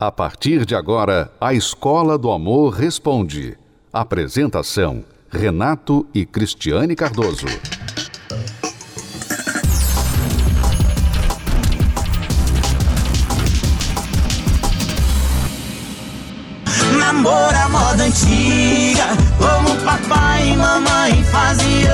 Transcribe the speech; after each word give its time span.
A 0.00 0.12
partir 0.12 0.64
de 0.64 0.76
agora, 0.76 1.28
a 1.40 1.52
Escola 1.52 2.16
do 2.16 2.30
Amor 2.30 2.72
Responde. 2.72 3.58
Apresentação: 3.92 5.04
Renato 5.28 6.06
e 6.14 6.24
Cristiane 6.24 6.94
Cardoso. 6.94 7.46
Namoro 16.96 17.56
a 17.56 17.68
moda 17.68 18.04
antiga, 18.04 19.06
como 19.36 19.84
papai 19.84 20.50
e 20.50 20.56
mamãe 20.56 21.24
faziam. 21.24 21.88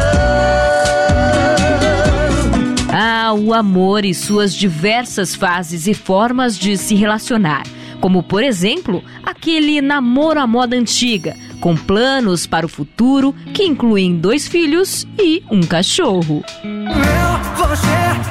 Ah, 2.92 3.32
o 3.32 3.54
amor 3.54 4.04
e 4.04 4.12
suas 4.12 4.54
diversas 4.54 5.34
fases 5.34 5.86
e 5.86 5.94
formas 5.94 6.58
de 6.58 6.76
se 6.76 6.94
relacionar 6.94 7.62
como 8.04 8.22
por 8.22 8.42
exemplo 8.42 9.02
aquele 9.24 9.80
namoro 9.80 10.38
à 10.38 10.46
moda 10.46 10.76
antiga, 10.76 11.34
com 11.58 11.74
planos 11.74 12.46
para 12.46 12.66
o 12.66 12.68
futuro 12.68 13.34
que 13.54 13.64
incluem 13.64 14.14
dois 14.18 14.46
filhos 14.46 15.06
e 15.18 15.42
um 15.50 15.62
cachorro. 15.62 16.44
Eu, 16.62 17.56
você, 17.56 17.86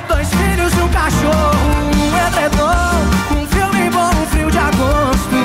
dois 0.08 0.30
filhos 0.30 0.72
e 0.73 0.80
um 0.80 0.90
cachorro, 0.90 1.58
um 1.98 2.14
edredom, 2.28 3.41
um 3.41 3.48
filme 3.48 3.90
bom, 3.90 4.12
um 4.12 4.26
frio 4.28 4.52
de 4.52 4.59
agosto. 4.59 5.36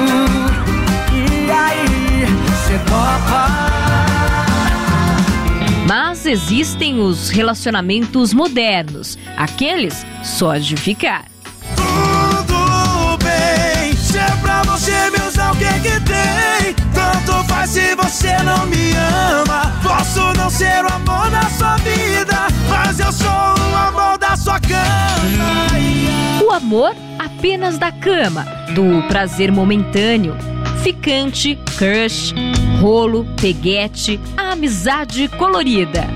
E 1.14 1.50
aí, 1.50 2.26
você 2.48 2.78
topa? 2.80 3.48
Mas 5.88 6.26
existem 6.26 7.00
os 7.00 7.30
relacionamentos 7.30 8.34
modernos, 8.34 9.18
aqueles 9.38 10.04
só 10.22 10.58
de 10.58 10.76
ficar. 10.76 11.24
Você 14.64 15.10
me 15.10 15.26
usar 15.26 15.52
o 15.52 15.56
que 15.56 15.72
que 15.80 16.00
tem. 16.00 16.74
Tanto 16.92 17.44
faz 17.48 17.70
se 17.70 17.94
você 17.94 18.36
não 18.42 18.66
me 18.66 18.92
ama. 18.92 19.68
Posso 19.82 20.32
não 20.36 20.50
ser 20.50 20.84
o 20.84 20.92
amor 20.92 21.30
da 21.30 21.42
sua 21.50 21.76
vida 21.76 22.48
Mas 22.68 22.98
eu 22.98 23.12
sou 23.12 23.28
o 23.28 23.76
amor 23.76 24.18
da 24.18 24.36
sua 24.36 24.58
cama. 24.60 24.78
O 26.44 26.50
amor 26.50 26.94
apenas 27.18 27.78
da 27.78 27.92
cama 27.92 28.44
Do 28.74 29.06
prazer 29.08 29.52
momentâneo 29.52 30.36
Ficante, 30.82 31.58
crush, 31.76 32.34
rolo, 32.80 33.26
peguete 33.40 34.18
A 34.36 34.52
amizade 34.52 35.28
colorida. 35.28 36.06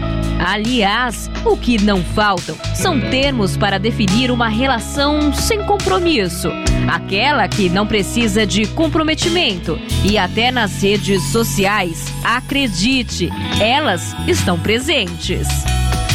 Aliás, 0.44 1.30
o 1.44 1.56
que 1.56 1.80
não 1.82 2.02
faltam 2.02 2.56
são 2.74 3.00
termos 3.00 3.56
para 3.56 3.78
definir 3.78 4.30
uma 4.30 4.48
relação 4.48 5.32
sem 5.32 5.64
compromisso. 5.64 6.50
Aquela 6.88 7.48
que 7.48 7.68
não 7.68 7.86
precisa 7.86 8.46
de 8.46 8.66
comprometimento. 8.66 9.78
E 10.04 10.18
até 10.18 10.50
nas 10.50 10.82
redes 10.82 11.22
sociais, 11.30 12.06
acredite, 12.24 13.30
elas 13.60 14.14
estão 14.26 14.58
presentes. 14.58 15.48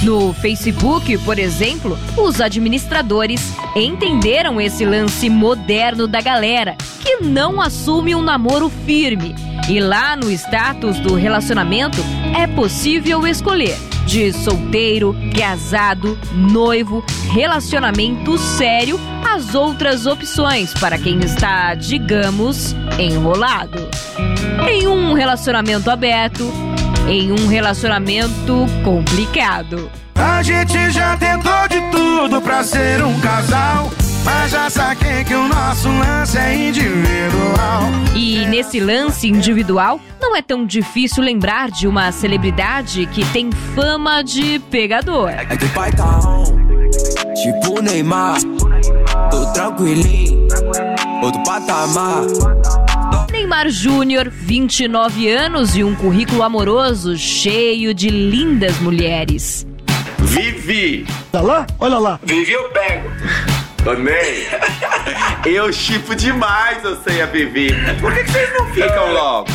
No 0.04 0.32
Facebook, 0.34 1.18
por 1.20 1.40
exemplo, 1.40 1.98
os 2.18 2.40
administradores 2.40 3.54
entenderam 3.76 4.62
esse 4.62 4.86
lance 4.86 5.30
moderno 5.30 6.08
da 6.08 6.22
galera 6.22 6.76
que 7.02 7.18
não 7.18 7.60
assume 7.60 8.14
um 8.14 8.22
namoro 8.22 8.70
firme. 8.86 9.36
E 9.68 9.80
lá 9.80 10.16
no 10.16 10.30
status 10.32 11.00
do 11.00 11.16
relacionamento 11.16 11.98
é 12.38 12.46
possível 12.46 13.26
escolher 13.26 13.78
de 14.08 14.32
solteiro, 14.32 15.14
casado, 15.38 16.18
noivo, 16.34 17.04
relacionamento 17.30 18.38
sério, 18.38 18.98
as 19.36 19.54
outras 19.54 20.06
opções 20.06 20.74
para 20.74 20.98
quem 20.98 21.20
está, 21.20 21.76
digamos, 21.76 22.74
enrolado. 22.98 23.90
Em 24.66 24.88
um 24.88 25.14
relacionamento 25.14 25.92
aberto, 25.92 26.50
em 27.10 27.34
um 27.34 27.48
relacionamento 27.48 28.66
complicado. 28.82 29.92
A 30.16 30.42
gente 30.42 30.90
já 30.90 31.18
tentou 31.18 31.68
de 31.70 31.82
tudo 31.92 32.42
pra 32.42 32.64
ser 32.64 33.04
um 33.04 33.20
casal. 33.20 33.92
Mas 34.28 34.52
já 34.52 34.70
saquei 34.70 35.24
que 35.24 35.34
o 35.34 35.48
nosso 35.48 35.88
lance 35.88 36.38
é 36.38 36.54
individual. 36.54 37.84
E 38.14 38.46
nesse 38.48 38.78
lance 38.78 39.26
individual, 39.26 40.02
não 40.20 40.36
é 40.36 40.42
tão 40.42 40.66
difícil 40.66 41.24
lembrar 41.24 41.72
de 41.72 41.88
uma 41.88 42.12
celebridade 42.12 43.06
que 43.06 43.24
tem 43.32 43.50
fama 43.74 44.22
de 44.22 44.60
pegador. 44.70 45.30
É 45.30 45.56
que 45.56 45.64
o 45.64 45.70
pai 45.70 45.94
tá 45.94 46.20
on, 46.28 46.44
tipo 47.42 47.82
Neymar, 47.82 48.38
tô 49.32 49.46
tranquilinho, 49.54 50.46
outro 51.24 51.42
patamar. 51.44 52.24
Neymar 53.32 53.70
Júnior, 53.70 54.30
29 54.30 55.30
anos 55.30 55.78
e 55.78 55.86
um 55.86 55.96
currículo 55.96 56.44
amoroso 56.44 57.16
cheio 57.16 57.94
de 57.94 58.10
lindas 58.10 58.78
mulheres. 58.80 59.66
Vivi! 60.20 61.08
Tá 61.32 61.40
lá? 61.40 61.66
Olha 61.80 61.98
lá. 61.98 62.20
Vivi 62.26 62.52
eu 62.52 62.70
pego. 62.72 63.10
Também. 63.88 64.46
Eu 65.46 65.72
chipo 65.72 66.14
demais 66.14 66.84
você 66.84 67.20
e 67.20 67.22
a 67.22 67.26
Vivi. 67.26 67.70
Por 68.02 68.14
que, 68.14 68.22
que 68.26 68.32
vocês 68.32 68.54
não 68.54 68.66
ficam 68.74 69.14
logo? 69.14 69.48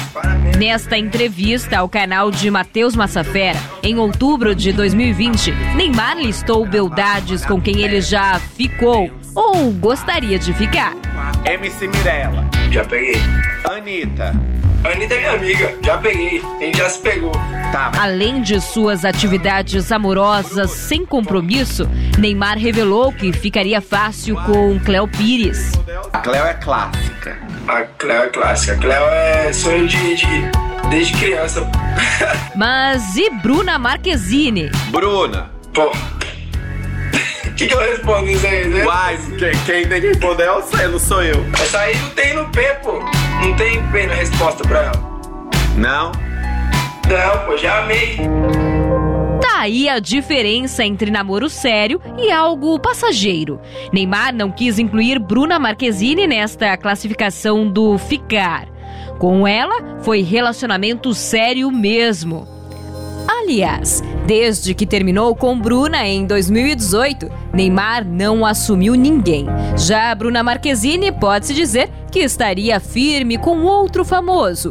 Nesta 0.56 0.96
entrevista 0.96 1.76
ao 1.76 1.86
canal 1.86 2.30
de 2.30 2.50
Matheus 2.50 2.96
Massafera, 2.96 3.58
em 3.82 3.98
outubro 3.98 4.54
de 4.54 4.72
2020, 4.72 5.52
Neymar 5.76 6.16
listou 6.16 6.64
beldades 6.64 7.44
com 7.44 7.60
quem 7.60 7.82
ele 7.82 8.00
já 8.00 8.40
ficou 8.56 9.10
ou 9.34 9.70
gostaria 9.72 10.38
de 10.38 10.54
ficar. 10.54 10.94
MC 11.44 11.86
Mirella. 11.88 12.48
Já 12.70 12.86
peguei. 12.86 13.20
Anitta. 13.70 14.32
Anitta 14.84 15.14
é 15.14 15.18
minha 15.18 15.32
amiga, 15.32 15.78
já 15.84 15.98
peguei, 15.98 16.42
a 16.60 16.64
gente 16.64 16.78
já 16.78 16.90
se 16.90 16.98
pegou. 16.98 17.30
Tá. 17.70 17.92
Além 18.00 18.42
de 18.42 18.60
suas 18.60 19.04
atividades 19.04 19.92
amorosas 19.92 20.72
sem 20.72 21.06
compromisso, 21.06 21.88
Neymar 22.18 22.58
revelou 22.58 23.12
que 23.12 23.32
ficaria 23.32 23.80
fácil 23.80 24.34
com 24.44 24.80
Cléo 24.80 25.06
Pires. 25.06 25.72
A 26.12 26.18
Cléo 26.18 26.44
é 26.44 26.54
clássica. 26.54 27.38
A 27.68 27.82
Cléo 27.82 28.24
é 28.24 28.28
clássica, 28.28 28.72
a 28.72 28.78
Cléo 28.78 29.04
é 29.04 29.52
sonho 29.52 29.86
de, 29.86 30.16
de 30.16 30.26
desde 30.90 31.14
criança. 31.14 31.66
Mas 32.56 33.16
e 33.16 33.30
Bruna 33.30 33.78
Marquezine? 33.78 34.70
Bruna. 34.90 35.50
Pô. 35.72 35.90
O 37.52 37.54
que, 37.54 37.66
que 37.66 37.74
eu 37.74 37.80
respondo 37.80 38.28
isso 38.30 38.46
aí? 38.46 38.66
né? 38.66 38.84
Uai, 38.84 39.18
quem, 39.38 39.50
quem 39.66 39.86
tem 39.86 40.00
que 40.00 40.06
responder 40.08 40.44
é 40.44 40.52
você, 40.52 40.88
não 40.88 40.98
sou 40.98 41.22
eu. 41.22 41.44
Essa 41.62 41.80
aí 41.80 41.96
não 41.96 42.10
tem 42.10 42.34
no 42.34 42.48
P, 42.50 42.62
pô. 42.82 42.98
Não 43.42 43.54
tem 43.56 43.82
P 43.88 44.06
na 44.06 44.14
resposta 44.14 44.66
pra 44.66 44.84
ela. 44.84 45.20
Não? 45.76 46.12
Não, 47.08 47.46
pô, 47.46 47.56
já 47.58 47.82
amei. 47.82 48.16
Tá 49.40 49.60
aí 49.60 49.86
a 49.88 49.98
diferença 49.98 50.82
entre 50.82 51.10
namoro 51.10 51.48
sério 51.50 52.00
e 52.18 52.32
algo 52.32 52.78
passageiro. 52.80 53.60
Neymar 53.92 54.34
não 54.34 54.50
quis 54.50 54.78
incluir 54.78 55.18
Bruna 55.18 55.58
Marquezine 55.58 56.26
nesta 56.26 56.74
classificação 56.78 57.68
do 57.68 57.98
ficar. 57.98 58.66
Com 59.18 59.46
ela, 59.46 60.00
foi 60.00 60.22
relacionamento 60.22 61.12
sério 61.14 61.70
mesmo. 61.70 62.48
Aliás, 63.42 64.00
desde 64.24 64.72
que 64.72 64.86
terminou 64.86 65.34
com 65.34 65.58
Bruna 65.58 66.06
em 66.06 66.24
2018, 66.24 67.28
Neymar 67.52 68.06
não 68.06 68.46
assumiu 68.46 68.94
ninguém. 68.94 69.46
Já 69.76 70.14
Bruna 70.14 70.44
Marquezine 70.44 71.10
pode-se 71.10 71.52
dizer 71.52 71.90
que 72.12 72.20
estaria 72.20 72.78
firme 72.78 73.36
com 73.36 73.62
outro 73.62 74.04
famoso. 74.04 74.70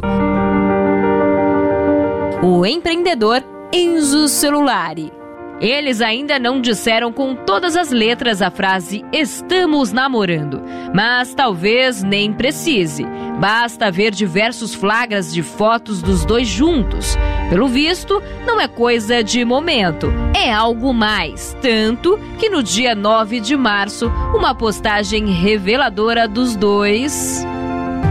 O 2.42 2.66
empreendedor 2.66 3.44
Enzo 3.74 4.30
Celulari. 4.30 5.21
Eles 5.62 6.02
ainda 6.02 6.40
não 6.40 6.60
disseram 6.60 7.14
com 7.14 7.36
todas 7.36 7.78
as 7.78 7.92
letras 7.92 8.42
a 8.42 8.50
frase 8.50 9.06
estamos 9.14 9.92
namorando, 9.92 10.60
mas 10.92 11.36
talvez 11.36 12.02
nem 12.02 12.34
precise. 12.34 13.06
Basta 13.40 13.92
ver 13.92 14.10
diversos 14.10 14.74
flagras 14.74 15.32
de 15.32 15.44
fotos 15.44 16.02
dos 16.02 16.26
dois 16.26 16.48
juntos. 16.48 17.16
Pelo 17.48 17.68
visto, 17.68 18.24
não 18.44 18.60
é 18.60 18.68
coisa 18.68 19.24
de 19.24 19.46
momento, 19.46 20.12
é 20.36 20.52
algo 20.52 20.92
mais. 20.96 21.56
Tanto 21.62 22.20
que 22.40 22.50
no 22.50 22.64
dia 22.64 22.96
9 22.96 23.40
de 23.40 23.56
março, 23.56 24.12
uma 24.34 24.56
postagem 24.56 25.28
reveladora 25.28 26.28
dos 26.28 26.56
dois. 26.56 27.46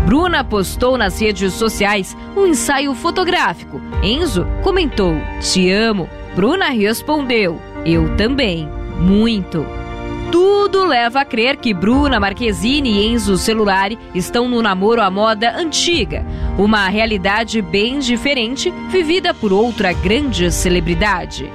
Bruna 0.07 0.45
postou 0.45 0.97
nas 0.97 1.21
redes 1.21 1.55
sociais 1.55 2.17
um 2.37 2.47
ensaio 2.47 2.95
fotográfico. 2.95 3.81
Enzo 4.05 4.47
comentou: 4.63 5.17
Te 5.41 5.69
amo. 5.69 6.09
Bruna 6.35 6.71
respondeu: 6.71 7.61
Eu 7.85 8.17
também, 8.17 8.69
muito. 8.99 9.67
Tudo 10.31 10.85
leva 10.85 11.23
a 11.23 11.25
crer 11.25 11.57
que 11.57 11.75
Bruna 11.75 12.21
Marquezine 12.21 12.89
e 12.89 13.07
Enzo 13.09 13.37
Celulari 13.37 13.99
estão 14.15 14.49
no 14.49 14.63
namoro 14.63 15.03
à 15.03 15.11
moda 15.11 15.57
antiga, 15.57 16.25
uma 16.57 16.89
realidade 16.89 17.61
bem 17.61 17.99
diferente 17.99 18.73
vivida 18.89 19.35
por 19.35 19.53
outra 19.53 19.93
grande 19.93 20.53
celebridade. 20.53 21.51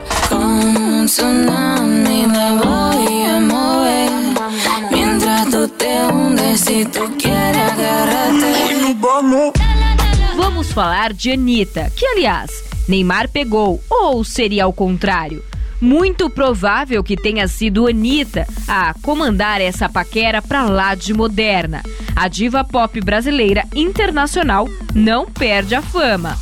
Vamos 10.36 10.72
falar 10.74 11.14
de 11.14 11.32
Anitta, 11.32 11.90
que 11.96 12.06
aliás, 12.06 12.75
Neymar 12.88 13.30
pegou, 13.30 13.84
ou 13.90 14.24
seria 14.24 14.66
ao 14.66 14.74
contrário? 14.74 15.44
Muito 15.82 16.30
provável 16.30 17.04
que 17.04 17.18
tenha 17.18 17.48
sido 17.48 17.88
Anitta 17.88 18.48
a 18.68 18.94
comandar 19.02 19.60
essa 19.60 19.90
paquera 19.90 20.42
pra 20.42 20.64
lá 20.64 20.96
de 20.96 21.14
moderna. 21.14 21.84
A 22.16 22.28
diva 22.28 22.64
pop 22.64 23.00
brasileira 23.02 23.64
internacional 23.76 24.68
não 24.94 25.26
perde 25.26 25.76
a 25.76 25.82
fama. 25.82 26.38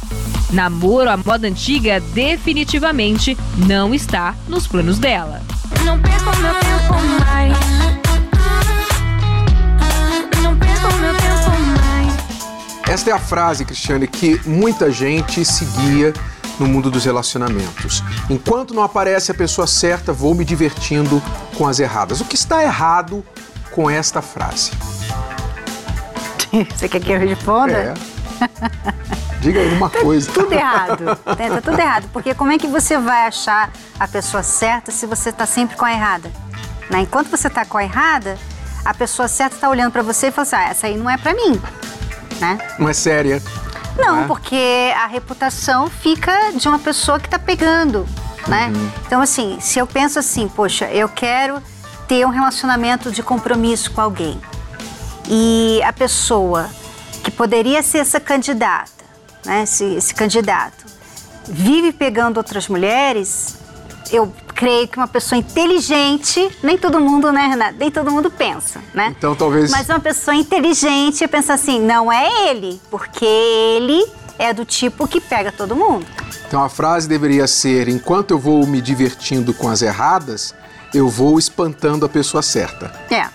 Namoro 0.51 1.09
à 1.09 1.17
moda 1.17 1.47
antiga 1.47 1.99
definitivamente 2.13 3.35
não 3.57 3.93
está 3.93 4.35
nos 4.47 4.67
planos 4.67 4.99
dela. 4.99 5.41
Não 5.83 5.99
perco 5.99 6.25
meu 6.37 6.53
tempo 6.53 6.93
mais. 7.19 7.57
Não 10.43 10.57
perco 10.59 10.93
meu 10.99 11.13
tempo 11.15 11.59
mais. 11.79 12.13
Esta 12.87 13.09
é 13.09 13.13
a 13.13 13.19
frase, 13.19 13.65
Cristiane, 13.65 14.07
que 14.07 14.39
muita 14.45 14.91
gente 14.91 15.43
seguia 15.43 16.13
no 16.59 16.67
mundo 16.67 16.89
dos 16.91 17.05
relacionamentos. 17.05 18.03
Enquanto 18.29 18.73
não 18.73 18.83
aparece 18.83 19.31
a 19.31 19.33
pessoa 19.33 19.67
certa, 19.67 20.13
vou 20.13 20.33
me 20.35 20.45
divertindo 20.45 21.21
com 21.57 21.67
as 21.67 21.79
erradas. 21.79 22.21
O 22.21 22.25
que 22.25 22.35
está 22.35 22.63
errado 22.63 23.23
com 23.71 23.89
esta 23.89 24.21
frase? 24.21 24.71
Você 26.75 26.87
quer 26.87 26.99
que 26.99 27.11
eu 27.11 27.19
responda? 27.19 27.73
É. 27.73 27.93
Diga 29.39 29.59
aí 29.59 29.73
uma 29.73 29.89
coisa. 29.89 30.31
Tudo 30.31 30.53
errado. 30.55 31.17
Tá 31.17 31.35
tá 31.35 31.61
tudo 31.61 31.79
errado. 31.79 32.09
Porque 32.13 32.33
como 32.33 32.51
é 32.51 32.57
que 32.57 32.67
você 32.67 32.97
vai 32.97 33.27
achar 33.27 33.71
a 33.99 34.07
pessoa 34.07 34.41
certa 34.41 34.91
se 34.91 35.05
você 35.05 35.29
está 35.29 35.45
sempre 35.45 35.75
com 35.75 35.83
a 35.83 35.91
errada? 35.91 36.31
Né? 36.89 37.01
Enquanto 37.01 37.29
você 37.29 37.47
está 37.47 37.65
com 37.65 37.77
a 37.77 37.83
errada, 37.83 38.37
a 38.85 38.93
pessoa 38.93 39.27
certa 39.27 39.55
está 39.55 39.69
olhando 39.69 39.91
para 39.91 40.01
você 40.01 40.27
e 40.27 40.31
fala 40.31 40.47
assim: 40.47 40.55
ah, 40.55 40.69
essa 40.69 40.87
aí 40.87 40.97
não 40.97 41.09
é 41.09 41.17
para 41.17 41.33
mim. 41.33 41.61
Né? 42.39 42.57
Não 42.79 42.87
é 42.87 42.93
séria. 42.93 43.41
Não, 43.97 44.21
Né? 44.21 44.27
porque 44.27 44.91
a 44.95 45.07
reputação 45.07 45.89
fica 45.89 46.51
de 46.53 46.67
uma 46.67 46.79
pessoa 46.79 47.19
que 47.19 47.27
está 47.27 47.37
pegando, 47.37 48.07
né? 48.47 48.71
Então, 49.05 49.21
assim, 49.21 49.59
se 49.59 49.79
eu 49.79 49.85
penso 49.85 50.17
assim, 50.19 50.47
poxa, 50.47 50.85
eu 50.91 51.07
quero 51.07 51.61
ter 52.07 52.25
um 52.25 52.29
relacionamento 52.29 53.11
de 53.11 53.21
compromisso 53.23 53.91
com 53.91 54.01
alguém 54.01 54.39
e 55.27 55.81
a 55.83 55.93
pessoa 55.93 56.69
que 57.23 57.31
poderia 57.31 57.81
ser 57.81 57.99
essa 57.99 58.19
candidata, 58.19 58.91
né, 59.45 59.63
esse, 59.63 59.85
esse 59.95 60.13
candidato, 60.13 60.85
vive 61.47 61.91
pegando 61.93 62.37
outras 62.37 62.67
mulheres, 62.67 63.57
eu 64.11 64.33
creio 64.53 64.87
que 64.87 64.97
uma 64.97 65.07
pessoa 65.07 65.37
inteligente, 65.37 66.49
nem 66.61 66.77
todo 66.77 66.99
mundo, 66.99 67.31
né, 67.31 67.47
Renata? 67.47 67.75
Nem 67.77 67.91
todo 67.91 68.11
mundo 68.11 68.31
pensa, 68.31 68.79
né? 68.93 69.13
Então 69.17 69.35
talvez. 69.35 69.71
Mas 69.71 69.89
uma 69.89 69.99
pessoa 69.99 70.35
inteligente 70.35 71.27
pensa 71.27 71.53
assim, 71.53 71.79
não 71.79 72.11
é 72.11 72.49
ele, 72.49 72.81
porque 72.89 73.25
ele 73.25 74.05
é 74.37 74.53
do 74.53 74.65
tipo 74.65 75.07
que 75.07 75.19
pega 75.19 75.51
todo 75.51 75.75
mundo. 75.75 76.05
Então 76.47 76.63
a 76.63 76.69
frase 76.69 77.07
deveria 77.07 77.47
ser: 77.47 77.87
enquanto 77.87 78.31
eu 78.31 78.39
vou 78.39 78.65
me 78.65 78.81
divertindo 78.81 79.53
com 79.53 79.69
as 79.69 79.81
erradas, 79.81 80.53
eu 80.93 81.09
vou 81.09 81.39
espantando 81.39 82.05
a 82.05 82.09
pessoa 82.09 82.41
certa. 82.41 82.93
É. 83.09 83.27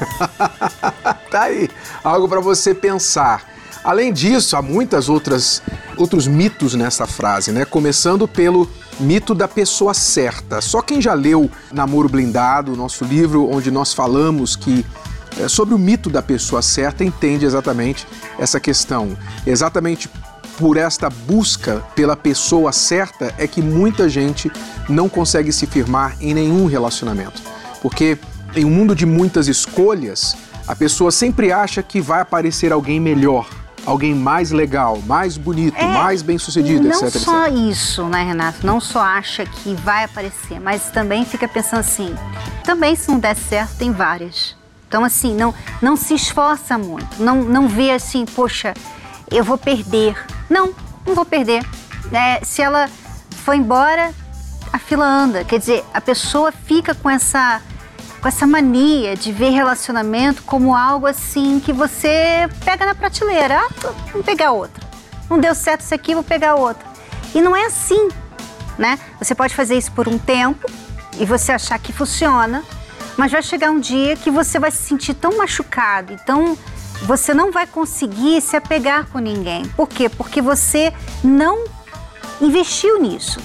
tá 1.30 1.42
aí, 1.42 1.68
algo 2.02 2.28
para 2.28 2.40
você 2.40 2.74
pensar. 2.74 3.44
Além 3.82 4.12
disso, 4.12 4.56
há 4.56 4.62
muitas 4.62 5.08
outras 5.08 5.62
outros 5.96 6.26
mitos 6.26 6.74
nessa 6.74 7.06
frase, 7.06 7.52
né? 7.52 7.64
Começando 7.64 8.26
pelo 8.28 8.68
mito 9.00 9.34
da 9.34 9.48
pessoa 9.48 9.94
certa. 9.94 10.60
Só 10.60 10.82
quem 10.82 11.00
já 11.00 11.14
leu 11.14 11.50
Namoro 11.72 12.08
Blindado, 12.08 12.76
nosso 12.76 13.04
livro 13.04 13.48
onde 13.50 13.70
nós 13.70 13.92
falamos 13.92 14.54
que 14.54 14.84
é, 15.38 15.48
sobre 15.48 15.74
o 15.74 15.78
mito 15.78 16.10
da 16.10 16.22
pessoa 16.22 16.60
certa, 16.60 17.04
entende 17.04 17.44
exatamente 17.44 18.06
essa 18.38 18.60
questão. 18.60 19.16
Exatamente 19.46 20.08
por 20.58 20.76
esta 20.76 21.08
busca 21.08 21.82
pela 21.94 22.14
pessoa 22.16 22.72
certa 22.72 23.34
é 23.38 23.46
que 23.46 23.62
muita 23.62 24.08
gente 24.08 24.50
não 24.88 25.08
consegue 25.08 25.52
se 25.52 25.66
firmar 25.66 26.16
em 26.20 26.34
nenhum 26.34 26.66
relacionamento. 26.66 27.40
Porque 27.80 28.18
em 28.54 28.64
um 28.64 28.70
mundo 28.70 28.94
de 28.94 29.06
muitas 29.06 29.48
escolhas, 29.48 30.36
a 30.66 30.76
pessoa 30.76 31.10
sempre 31.10 31.52
acha 31.52 31.82
que 31.82 32.00
vai 32.00 32.20
aparecer 32.20 32.72
alguém 32.72 33.00
melhor, 33.00 33.48
alguém 33.86 34.14
mais 34.14 34.50
legal, 34.50 35.00
mais 35.06 35.36
bonito, 35.36 35.76
É, 35.76 35.84
mais 35.86 36.22
bem-sucedido, 36.22 36.88
Não 36.88 36.90
etc, 36.90 37.20
só 37.20 37.46
etc. 37.46 37.58
isso, 37.70 38.04
né, 38.04 38.22
Renato? 38.22 38.66
Não 38.66 38.80
só 38.80 39.00
acha 39.00 39.44
que 39.44 39.74
vai 39.74 40.04
aparecer, 40.04 40.60
mas 40.60 40.90
também 40.90 41.24
fica 41.24 41.48
pensando 41.48 41.80
assim, 41.80 42.14
também 42.64 42.94
se 42.94 43.10
não 43.10 43.18
der 43.18 43.36
certo, 43.36 43.76
tem 43.76 43.92
várias. 43.92 44.56
Então, 44.88 45.04
assim, 45.04 45.34
não, 45.34 45.54
não 45.80 45.96
se 45.96 46.14
esforça 46.14 46.76
muito, 46.76 47.22
não, 47.22 47.42
não 47.42 47.68
vê 47.68 47.92
assim, 47.92 48.24
poxa, 48.24 48.74
eu 49.30 49.44
vou 49.44 49.56
perder. 49.56 50.16
Não, 50.48 50.74
não 51.06 51.14
vou 51.14 51.24
perder. 51.24 51.64
É, 52.12 52.44
se 52.44 52.60
ela 52.60 52.88
for 53.44 53.54
embora, 53.54 54.12
a 54.72 54.78
fila 54.78 55.06
anda. 55.06 55.44
Quer 55.44 55.58
dizer, 55.60 55.84
a 55.94 56.00
pessoa 56.00 56.50
fica 56.50 56.94
com 56.94 57.08
essa 57.08 57.62
com 58.20 58.28
essa 58.28 58.46
mania 58.46 59.16
de 59.16 59.32
ver 59.32 59.50
relacionamento 59.50 60.42
como 60.42 60.76
algo 60.76 61.06
assim 61.06 61.58
que 61.58 61.72
você 61.72 62.48
pega 62.64 62.84
na 62.84 62.94
prateleira. 62.94 63.58
Ah, 63.58 63.92
vou 64.12 64.22
pegar 64.22 64.52
outra. 64.52 64.88
Não 65.28 65.38
deu 65.38 65.54
certo 65.54 65.80
isso 65.80 65.94
aqui, 65.94 66.14
vou 66.14 66.24
pegar 66.24 66.54
outra. 66.54 66.86
E 67.34 67.40
não 67.40 67.56
é 67.56 67.66
assim, 67.66 68.08
né? 68.78 68.98
Você 69.18 69.34
pode 69.34 69.54
fazer 69.54 69.76
isso 69.76 69.92
por 69.92 70.08
um 70.08 70.18
tempo 70.18 70.70
e 71.18 71.24
você 71.24 71.52
achar 71.52 71.78
que 71.78 71.92
funciona, 71.92 72.62
mas 73.16 73.32
vai 73.32 73.42
chegar 73.42 73.70
um 73.70 73.80
dia 73.80 74.16
que 74.16 74.30
você 74.30 74.58
vai 74.58 74.70
se 74.70 74.78
sentir 74.78 75.14
tão 75.14 75.38
machucado, 75.38 76.12
então 76.12 76.56
você 77.02 77.32
não 77.32 77.50
vai 77.50 77.66
conseguir 77.66 78.40
se 78.40 78.56
apegar 78.56 79.06
com 79.06 79.18
ninguém. 79.18 79.66
Por 79.68 79.88
quê? 79.88 80.08
Porque 80.08 80.42
você 80.42 80.92
não 81.22 81.64
investiu 82.40 83.00
nisso. 83.00 83.40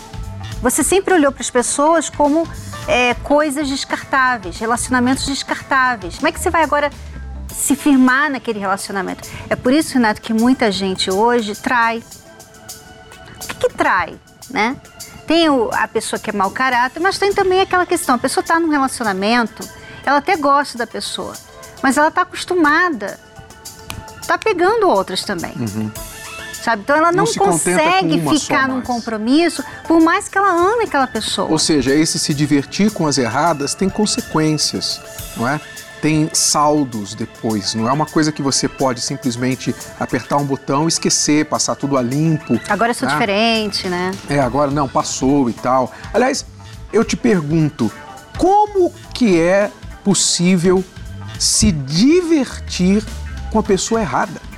Você 0.62 0.84
sempre 0.84 1.14
olhou 1.14 1.32
para 1.32 1.42
as 1.42 1.50
pessoas 1.50 2.10
como 2.10 2.48
é, 2.88 3.14
coisas 3.16 3.68
descartáveis, 3.68 4.58
relacionamentos 4.58 5.26
descartáveis. 5.26 6.16
Como 6.16 6.28
é 6.28 6.32
que 6.32 6.40
você 6.40 6.50
vai 6.50 6.64
agora 6.64 6.90
se 7.52 7.76
firmar 7.76 8.30
naquele 8.30 8.60
relacionamento? 8.60 9.28
É 9.50 9.56
por 9.56 9.72
isso, 9.74 9.94
Renato, 9.94 10.22
que 10.22 10.34
muita 10.34 10.72
gente 10.72 11.10
hoje 11.12 11.56
trai. 11.56 12.04
O 13.44 13.48
que, 13.48 13.56
que 13.56 13.70
trai, 13.74 14.16
né? 14.50 14.76
Tem 15.28 15.50
o- 15.50 15.70
a 15.74 15.88
pessoa 15.88 16.20
que 16.20 16.30
é 16.30 16.34
mau 16.34 16.52
caráter, 16.52 17.00
mas 17.00 17.18
tem 17.18 17.34
também 17.34 17.62
aquela 17.62 17.86
questão: 17.86 18.16
a 18.16 18.18
pessoa 18.20 18.42
está 18.42 18.60
num 18.60 18.70
relacionamento, 18.70 19.68
ela 20.06 20.18
até 20.20 20.36
gosta 20.38 20.78
da 20.78 20.86
pessoa, 20.86 21.34
mas 21.82 21.98
ela 21.98 22.10
está 22.10 22.22
acostumada, 22.22 23.20
está 24.22 24.38
pegando 24.38 24.88
outras 24.88 25.24
também. 25.24 25.54
Sabe? 26.66 26.82
Então 26.82 26.96
ela 26.96 27.12
Não 27.12 27.26
não, 27.26 27.34
consegue 27.36 28.20
ficar 28.40 28.68
num 28.68 28.82
compromisso, 28.82 29.64
por 29.88 30.02
mais 30.02 30.28
que 30.28 30.36
ela 30.36 30.50
ame 30.50 30.86
aquela 30.86 31.06
pessoa. 31.06 31.48
Ou 31.48 31.60
seja, 31.60 31.94
esse 31.94 32.18
se 32.18 32.34
divertir 32.34 32.92
com 32.92 33.06
as 33.06 33.20
erradas 33.20 33.76
tem 33.76 33.88
consequências, 33.88 35.00
não 35.38 35.48
é? 35.48 35.62
Tem 36.02 36.28
saldos 36.34 37.14
depois, 37.14 37.76
não 37.76 37.88
é 37.88 37.92
uma 37.92 38.08
coisa 38.08 38.32
que 38.32 38.42
você 38.42 38.68
pode 38.68 39.00
simplesmente 39.00 39.76
apertar 40.00 40.38
um 40.38 40.44
botão, 40.44 40.88
esquecer, 40.88 41.46
passar 41.46 41.76
tudo 41.76 41.98
a 41.98 42.02
limpo. 42.02 42.60
Agora 42.68 42.90
eu 42.90 42.96
sou 42.96 43.08
né? 43.08 43.14
diferente, 43.14 43.88
né? 43.88 44.12
É, 44.28 44.40
agora 44.40 44.72
não, 44.72 44.88
passou 44.88 45.48
e 45.52 45.54
tal. 45.54 45.92
Aliás, 46.12 46.44
eu 46.92 47.06
te 47.06 47.16
pergunto, 47.16 47.92
como 48.40 48.92
que 49.14 49.40
é 49.40 49.70
possível 50.04 50.84
se 51.38 51.72
divertir 51.72 53.04
com 53.52 53.60
a 53.60 53.64
pessoa 53.64 54.02
errada? 54.02 54.55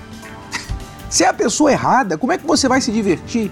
Se 1.10 1.24
é 1.24 1.28
a 1.28 1.34
pessoa 1.34 1.72
errada, 1.72 2.18
como 2.18 2.32
é 2.34 2.38
que 2.38 2.46
você 2.46 2.68
vai 2.68 2.82
se 2.82 2.92
divertir? 2.92 3.52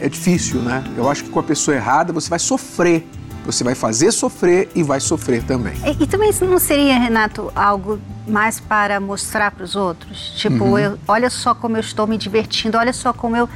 É 0.00 0.08
difícil, 0.08 0.60
né? 0.60 0.84
Eu 0.96 1.08
acho 1.10 1.24
que 1.24 1.30
com 1.30 1.40
a 1.40 1.42
pessoa 1.42 1.74
errada 1.76 2.12
você 2.12 2.28
vai 2.28 2.38
sofrer. 2.38 3.06
Você 3.44 3.62
vai 3.62 3.74
fazer 3.76 4.10
sofrer 4.12 4.68
e 4.74 4.82
vai 4.82 4.98
sofrer 5.00 5.42
também. 5.44 5.72
E, 5.84 6.02
e 6.02 6.06
também 6.06 6.32
não 6.42 6.58
seria, 6.58 6.98
Renato, 6.98 7.50
algo 7.54 7.98
mais 8.26 8.58
para 8.58 8.98
mostrar 8.98 9.52
para 9.52 9.62
os 9.64 9.76
outros? 9.76 10.32
Tipo, 10.36 10.64
Uhum. 10.64 10.78
eu- 10.78 10.98
olha 11.06 11.30
só 11.30 11.54
como 11.54 11.76
eu 11.76 11.80
estou 11.80 12.06
me 12.08 12.18
divertindo, 12.18 12.76
olha 12.76 12.92
só 12.92 13.12
como 13.12 13.36
eu, 13.36 13.48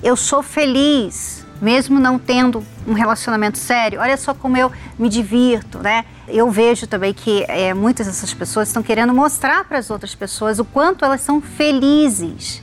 eu 0.00 0.16
sou 0.16 0.44
feliz, 0.44 1.44
mesmo 1.60 1.98
não 1.98 2.20
tendo 2.20 2.64
um 2.86 2.92
relacionamento 2.92 3.58
sério. 3.58 4.00
Olha 4.00 4.16
só 4.16 4.32
como 4.32 4.56
eu 4.56 4.70
me 4.96 5.08
divirto, 5.08 5.78
né? 5.78 6.04
Eu 6.32 6.50
vejo 6.50 6.86
também 6.86 7.12
que 7.12 7.44
é, 7.46 7.74
muitas 7.74 8.06
dessas 8.06 8.32
pessoas 8.32 8.68
estão 8.68 8.82
querendo 8.82 9.12
mostrar 9.12 9.64
para 9.64 9.76
as 9.76 9.90
outras 9.90 10.14
pessoas 10.14 10.58
o 10.58 10.64
quanto 10.64 11.04
elas 11.04 11.20
são 11.20 11.42
felizes. 11.42 12.62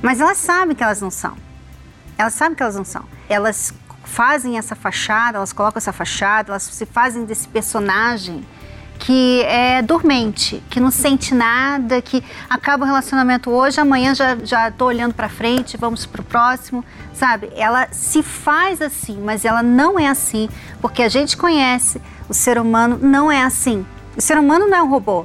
Mas 0.00 0.20
elas 0.20 0.38
sabem 0.38 0.76
que 0.76 0.82
elas 0.82 1.00
não 1.00 1.10
são. 1.10 1.36
Elas 2.16 2.34
sabem 2.34 2.54
que 2.54 2.62
elas 2.62 2.76
não 2.76 2.84
são. 2.84 3.04
Elas 3.28 3.74
fazem 4.04 4.58
essa 4.58 4.76
fachada, 4.76 5.38
elas 5.38 5.52
colocam 5.52 5.78
essa 5.78 5.92
fachada, 5.92 6.52
elas 6.52 6.62
se 6.62 6.86
fazem 6.86 7.24
desse 7.24 7.48
personagem 7.48 8.44
que 9.04 9.42
é 9.42 9.82
dormente, 9.82 10.62
que 10.70 10.78
não 10.78 10.90
sente 10.90 11.34
nada, 11.34 12.00
que 12.00 12.22
acaba 12.48 12.84
o 12.84 12.86
relacionamento 12.86 13.50
hoje, 13.50 13.80
amanhã 13.80 14.14
já, 14.14 14.36
já 14.36 14.70
tô 14.70 14.84
olhando 14.84 15.12
para 15.12 15.28
frente, 15.28 15.76
vamos 15.76 16.06
pro 16.06 16.22
próximo, 16.22 16.84
sabe? 17.12 17.50
Ela 17.56 17.88
se 17.90 18.22
faz 18.22 18.80
assim, 18.80 19.20
mas 19.20 19.44
ela 19.44 19.60
não 19.60 19.98
é 19.98 20.06
assim, 20.06 20.48
porque 20.82 21.02
a 21.02 21.08
gente 21.08 21.36
conhece, 21.36 22.02
o 22.28 22.34
ser 22.34 22.58
humano 22.58 22.98
não 23.00 23.30
é 23.30 23.42
assim. 23.42 23.86
O 24.16 24.20
ser 24.20 24.36
humano 24.36 24.66
não 24.68 24.76
é 24.76 24.82
um 24.82 24.90
robô. 24.90 25.24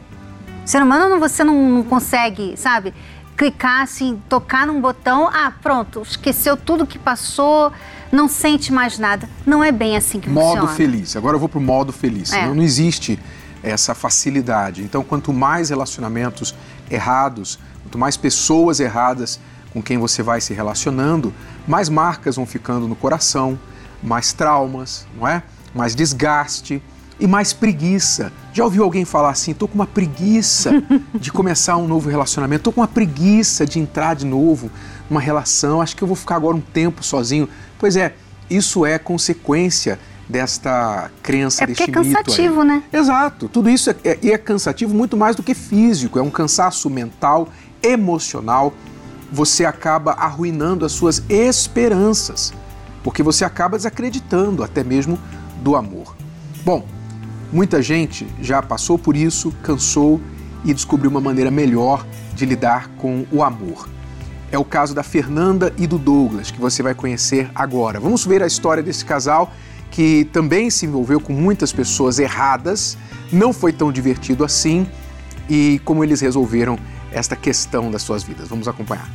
Ser 0.64 0.82
humano 0.84 1.10
não- 1.10 1.20
você 1.20 1.44
não, 1.44 1.70
não 1.70 1.84
consegue, 1.84 2.56
sabe? 2.56 2.94
Clicar 3.36 3.82
assim, 3.82 4.22
tocar 4.30 4.68
num 4.68 4.80
botão, 4.80 5.28
ah, 5.28 5.52
pronto, 5.62 6.02
esqueceu 6.02 6.56
tudo 6.56 6.86
que 6.86 6.98
passou, 7.00 7.72
não 8.12 8.28
sente 8.28 8.72
mais 8.72 8.98
nada. 9.00 9.28
Não 9.46 9.64
é 9.64 9.72
bem 9.72 9.98
assim 9.98 10.20
que 10.20 10.30
Modo 10.30 10.62
funciona. 10.62 10.76
feliz. 10.76 11.16
Agora 11.16 11.36
eu 11.36 11.40
vou 11.40 11.50
pro 11.50 11.60
modo 11.60 11.92
feliz. 11.92 12.32
É. 12.32 12.46
Não, 12.46 12.56
não 12.56 12.64
existe 12.64 13.20
essa 13.64 13.94
facilidade. 13.96 14.84
Então, 14.84 15.04
quanto 15.04 15.34
mais 15.34 15.70
relacionamentos 15.70 16.54
errados, 16.90 17.58
quanto 17.84 17.98
mais 17.98 18.16
pessoas 18.16 18.80
erradas 18.80 19.40
com 19.74 19.82
quem 19.82 19.98
você 19.98 20.22
vai 20.24 20.40
se 20.40 20.54
relacionando, 20.54 21.34
mais 21.68 21.90
marcas 21.90 22.36
vão 22.36 22.46
ficando 22.46 22.88
no 22.88 22.96
coração, 22.96 23.60
mais 24.02 24.34
traumas, 24.34 25.08
não 25.18 25.28
é? 25.28 25.44
Mais 25.74 25.96
desgaste 25.96 26.82
e 27.20 27.28
mais 27.28 27.54
preguiça. 27.54 28.32
Já 28.54 28.64
ouviu 28.64 28.84
alguém 28.84 29.06
falar 29.06 29.30
assim: 29.30 29.54
tô 29.54 29.68
com 29.68 29.76
uma 29.76 29.88
preguiça 29.88 30.72
de 31.16 31.32
começar 31.32 31.78
um 31.78 31.88
novo 31.88 32.10
relacionamento, 32.10 32.64
tô 32.66 32.72
com 32.72 32.82
uma 32.82 32.88
preguiça 32.88 33.66
de 33.66 33.80
entrar 33.80 34.16
de 34.16 34.26
novo 34.26 34.70
numa 35.10 35.22
relação, 35.22 35.82
acho 35.82 35.96
que 35.96 36.04
eu 36.04 36.08
vou 36.08 36.16
ficar 36.16 36.36
agora 36.36 36.56
um 36.56 36.62
tempo 36.62 37.04
sozinho. 37.04 37.48
Pois 37.80 37.96
é, 37.96 38.14
isso 38.50 38.86
é 38.86 38.98
consequência 39.00 40.00
desta 40.30 41.10
crença, 41.24 41.64
É 41.64 41.68
porque 41.68 41.86
deste 41.86 41.98
é 41.98 42.02
mito 42.02 42.18
aí. 42.18 42.24
cansativo, 42.26 42.64
né? 42.64 42.84
Exato, 42.92 43.48
tudo 43.48 43.70
isso 43.70 43.90
é, 43.90 43.96
é, 44.04 44.20
e 44.22 44.32
é 44.32 44.38
cansativo 44.38 44.94
muito 44.94 45.16
mais 45.16 45.36
do 45.36 45.44
que 45.44 45.54
físico, 45.54 46.20
é 46.20 46.22
um 46.22 46.30
cansaço 46.30 46.90
mental, 46.90 47.50
emocional. 47.82 48.74
Você 49.32 49.66
acaba 49.66 50.14
arruinando 50.14 50.86
as 50.86 50.92
suas 50.92 51.22
esperanças, 51.30 52.54
porque 53.04 53.24
você 53.24 53.46
acaba 53.46 53.78
desacreditando 53.78 54.64
até 54.64 54.84
mesmo 54.84 55.18
do 55.62 55.76
amor. 55.76 56.16
Bom, 56.64 56.86
muita 57.52 57.82
gente 57.82 58.28
já 58.42 58.62
passou 58.62 58.98
por 58.98 59.16
isso, 59.16 59.54
cansou 59.64 60.20
e 60.64 60.74
descobriu 60.74 61.10
uma 61.10 61.22
maneira 61.22 61.50
melhor 61.50 62.06
de 62.34 62.46
lidar 62.46 62.90
com 62.98 63.26
o 63.32 63.44
amor. 63.44 63.88
É 64.52 64.58
o 64.58 64.64
caso 64.64 64.94
da 64.94 65.04
Fernanda 65.04 65.74
e 65.78 65.86
do 65.86 65.98
Douglas, 65.98 66.52
que 66.52 66.60
você 66.60 66.82
vai 66.82 66.94
conhecer 66.94 67.50
agora. 67.54 68.00
Vamos 68.00 68.26
ver 68.26 68.42
a 68.42 68.48
história 68.48 68.82
desse 68.82 69.04
casal 69.04 69.52
que 69.92 70.26
também 70.32 70.70
se 70.70 70.86
envolveu 70.86 71.20
com 71.20 71.34
muitas 71.34 71.72
pessoas 71.72 72.20
erradas, 72.20 72.98
não 73.32 73.52
foi 73.52 73.74
tão 73.74 73.92
divertido 73.92 74.44
assim 74.44 74.88
e 75.50 75.82
como 75.84 76.04
eles 76.04 76.22
resolveram 76.22 76.78
esta 77.12 77.36
questão 77.36 77.90
das 77.90 78.02
suas 78.02 78.24
vidas. 78.24 78.48
Vamos 78.48 78.68
acompanhar. 78.68 79.10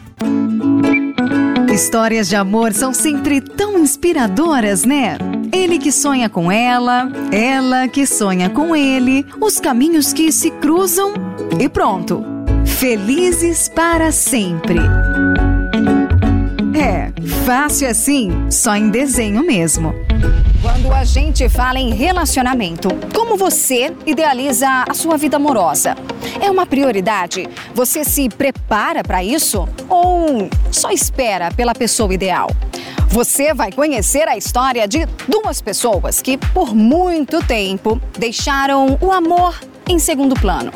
Histórias 1.73 2.29
de 2.29 2.37
amor 2.37 2.75
são 2.75 2.93
sempre 2.93 3.41
tão 3.41 3.79
inspiradoras, 3.79 4.85
né? 4.85 5.17
Ele 5.51 5.79
que 5.79 5.91
sonha 5.91 6.29
com 6.29 6.53
ela, 6.53 7.11
ela 7.33 7.89
que 7.89 8.07
sonha 8.07 8.51
com 8.51 8.77
ele, 8.77 9.25
os 9.41 9.59
caminhos 9.59 10.13
que 10.13 10.31
se 10.31 10.51
cruzam 10.51 11.15
e 11.59 11.71
pronto. 11.71 12.23
Felizes 12.67 13.71
para 13.71 14.13
sempre. 14.13 14.81
Fácil 17.45 17.89
assim, 17.89 18.31
só 18.49 18.77
em 18.77 18.89
desenho 18.89 19.45
mesmo. 19.45 19.93
Quando 20.63 20.93
a 20.93 21.03
gente 21.03 21.49
fala 21.49 21.77
em 21.77 21.93
relacionamento, 21.93 22.89
como 23.13 23.37
você 23.37 23.93
idealiza 24.07 24.85
a 24.89 24.95
sua 24.95 25.17
vida 25.17 25.39
amorosa? 25.39 25.97
É 26.41 26.49
uma 26.49 26.65
prioridade? 26.65 27.49
Você 27.75 28.05
se 28.05 28.29
prepara 28.29 29.03
para 29.03 29.25
isso 29.25 29.69
ou 29.89 30.49
só 30.71 30.91
espera 30.93 31.51
pela 31.51 31.75
pessoa 31.75 32.15
ideal? 32.15 32.49
Você 33.09 33.53
vai 33.53 33.73
conhecer 33.73 34.29
a 34.29 34.37
história 34.37 34.87
de 34.87 35.05
duas 35.27 35.61
pessoas 35.61 36.23
que, 36.23 36.39
por 36.39 36.73
muito 36.73 37.45
tempo, 37.45 38.01
deixaram 38.17 38.97
o 39.01 39.11
amor 39.11 39.59
em 39.89 39.99
segundo 39.99 40.37
plano. 40.37 40.73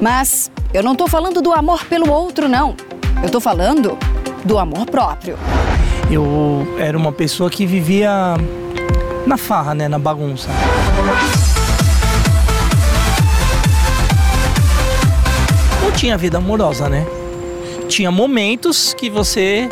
Mas 0.00 0.50
eu 0.72 0.82
não 0.82 0.92
estou 0.92 1.08
falando 1.08 1.42
do 1.42 1.52
amor 1.52 1.84
pelo 1.84 2.10
outro, 2.10 2.48
não. 2.48 2.74
Eu 3.18 3.26
estou 3.26 3.40
falando 3.40 3.98
do 4.46 4.58
amor 4.58 4.86
próprio. 4.86 5.36
Eu 6.10 6.66
era 6.78 6.96
uma 6.96 7.10
pessoa 7.10 7.50
que 7.50 7.66
vivia 7.66 8.36
na 9.26 9.36
farra, 9.36 9.74
né, 9.74 9.88
na 9.88 9.98
bagunça. 9.98 10.48
Não 15.82 15.90
tinha 15.92 16.16
vida 16.16 16.38
amorosa, 16.38 16.88
né? 16.88 17.04
Tinha 17.88 18.10
momentos 18.10 18.94
que 18.94 19.10
você 19.10 19.68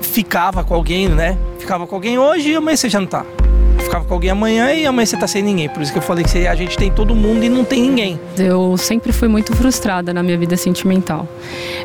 ficava 0.00 0.64
com 0.64 0.74
alguém, 0.74 1.08
né? 1.08 1.38
Ficava 1.58 1.86
com 1.86 1.94
alguém 1.94 2.18
hoje 2.18 2.50
e 2.50 2.56
amanhã 2.56 2.76
você 2.76 2.88
já 2.88 3.00
com 4.04 4.14
alguém 4.14 4.30
amanhã 4.30 4.72
e 4.72 4.86
amanhã 4.86 5.06
você 5.06 5.16
tá 5.16 5.26
sem 5.26 5.42
ninguém. 5.42 5.68
Por 5.68 5.82
isso 5.82 5.92
que 5.92 5.98
eu 5.98 6.02
falei 6.02 6.24
que 6.24 6.46
a 6.46 6.54
gente 6.54 6.76
tem 6.76 6.90
todo 6.90 7.14
mundo 7.14 7.44
e 7.44 7.48
não 7.48 7.64
tem 7.64 7.82
ninguém. 7.82 8.20
Eu 8.38 8.76
sempre 8.76 9.12
fui 9.12 9.28
muito 9.28 9.54
frustrada 9.54 10.12
na 10.12 10.22
minha 10.22 10.36
vida 10.36 10.56
sentimental. 10.56 11.26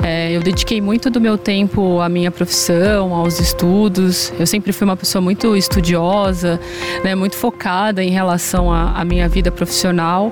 É, 0.04 0.32
eu 0.32 0.42
dediquei 0.42 0.82
muito 0.82 1.10
do 1.10 1.22
meu 1.22 1.38
tempo 1.38 2.00
à 2.02 2.10
minha 2.10 2.32
profissão, 2.32 3.14
aos 3.14 3.40
estudos. 3.40 4.34
Eu 4.40 4.46
sempre 4.46 4.72
fui 4.74 4.86
uma 4.86 4.98
pessoa 4.98 5.22
muito 5.22 5.56
estudiosa, 5.56 6.60
né, 7.04 7.16
muito 7.16 7.36
focada 7.36 8.04
em 8.04 8.10
relação 8.10 8.72
à, 8.72 9.00
à 9.00 9.06
minha 9.06 9.28
vida 9.30 9.52
profissional. 9.52 10.32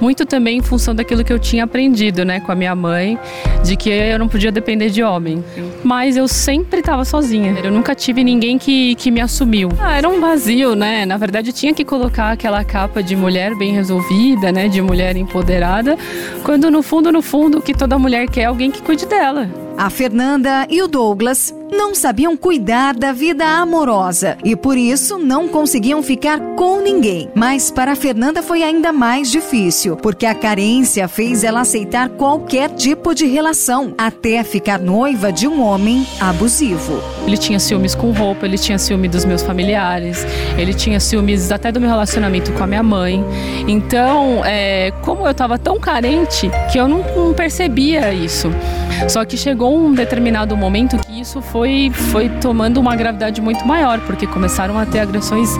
Muito 0.00 0.24
também 0.24 0.58
em 0.58 0.62
função 0.62 0.94
daquilo 0.94 1.24
que 1.24 1.32
eu 1.32 1.38
tinha 1.38 1.64
aprendido 1.64 2.24
né, 2.24 2.40
com 2.40 2.52
a 2.52 2.54
minha 2.54 2.74
mãe, 2.74 3.18
de 3.64 3.76
que 3.76 3.90
eu 3.90 4.18
não 4.18 4.28
podia 4.28 4.50
depender 4.50 4.90
de 4.90 5.02
homem. 5.02 5.44
Mas 5.84 6.16
eu 6.16 6.26
sempre 6.26 6.80
estava 6.80 7.04
sozinha. 7.04 7.58
Eu 7.62 7.70
nunca 7.70 7.94
tive 7.94 8.24
ninguém 8.24 8.58
que, 8.58 8.94
que 8.94 9.10
me 9.10 9.20
assumiu. 9.20 9.70
Ah, 9.78 9.96
era 9.96 10.08
um 10.08 10.20
vazio, 10.20 10.74
né? 10.74 11.04
Na 11.04 11.17
verdade, 11.18 11.52
tinha 11.52 11.74
que 11.74 11.84
colocar 11.84 12.32
aquela 12.32 12.64
capa 12.64 13.02
de 13.02 13.14
mulher 13.14 13.54
bem 13.56 13.72
resolvida, 13.72 14.50
né? 14.50 14.68
De 14.68 14.80
mulher 14.80 15.16
empoderada, 15.16 15.98
quando 16.44 16.70
no 16.70 16.82
fundo, 16.82 17.12
no 17.12 17.20
fundo, 17.20 17.58
o 17.58 17.62
que 17.62 17.74
toda 17.74 17.98
mulher 17.98 18.28
quer 18.28 18.42
é 18.42 18.44
alguém 18.46 18.70
que 18.70 18.80
cuide 18.80 19.04
dela. 19.04 19.67
A 19.78 19.88
Fernanda 19.90 20.66
e 20.68 20.82
o 20.82 20.88
Douglas 20.88 21.54
não 21.70 21.94
sabiam 21.94 22.36
cuidar 22.36 22.94
da 22.94 23.12
vida 23.12 23.44
amorosa 23.44 24.36
e 24.42 24.56
por 24.56 24.76
isso 24.76 25.18
não 25.18 25.46
conseguiam 25.46 26.02
ficar 26.02 26.40
com 26.56 26.80
ninguém. 26.80 27.28
Mas 27.32 27.70
para 27.70 27.92
a 27.92 27.96
Fernanda 27.96 28.42
foi 28.42 28.64
ainda 28.64 28.92
mais 28.92 29.30
difícil, 29.30 29.96
porque 29.96 30.26
a 30.26 30.34
carência 30.34 31.06
fez 31.06 31.44
ela 31.44 31.60
aceitar 31.60 32.08
qualquer 32.08 32.70
tipo 32.70 33.14
de 33.14 33.26
relação, 33.26 33.94
até 33.96 34.42
ficar 34.42 34.80
noiva 34.80 35.30
de 35.30 35.46
um 35.46 35.62
homem 35.62 36.04
abusivo. 36.18 37.00
Ele 37.24 37.36
tinha 37.36 37.60
ciúmes 37.60 37.94
com 37.94 38.10
roupa, 38.10 38.46
ele 38.46 38.58
tinha 38.58 38.78
ciúme 38.78 39.06
dos 39.06 39.24
meus 39.24 39.42
familiares, 39.42 40.26
ele 40.56 40.74
tinha 40.74 40.98
ciúmes 40.98 41.52
até 41.52 41.70
do 41.70 41.80
meu 41.80 41.88
relacionamento 41.88 42.52
com 42.52 42.64
a 42.64 42.66
minha 42.66 42.82
mãe. 42.82 43.24
Então, 43.68 44.44
é, 44.44 44.90
como 45.02 45.24
eu 45.24 45.30
estava 45.30 45.56
tão 45.56 45.78
carente 45.78 46.50
que 46.72 46.78
eu 46.80 46.88
não, 46.88 47.04
não 47.14 47.32
percebia 47.32 48.12
isso. 48.12 48.50
Só 49.08 49.24
que 49.24 49.36
chegou 49.36 49.67
um 49.68 49.92
determinado 49.92 50.56
momento 50.56 50.96
que 50.98 51.20
isso 51.20 51.40
foi, 51.40 51.90
foi 52.12 52.28
tomando 52.28 52.78
uma 52.78 52.96
gravidade 52.96 53.40
muito 53.40 53.66
maior, 53.66 54.00
porque 54.00 54.26
começaram 54.26 54.78
a 54.78 54.86
ter 54.86 55.00
agressões 55.00 55.50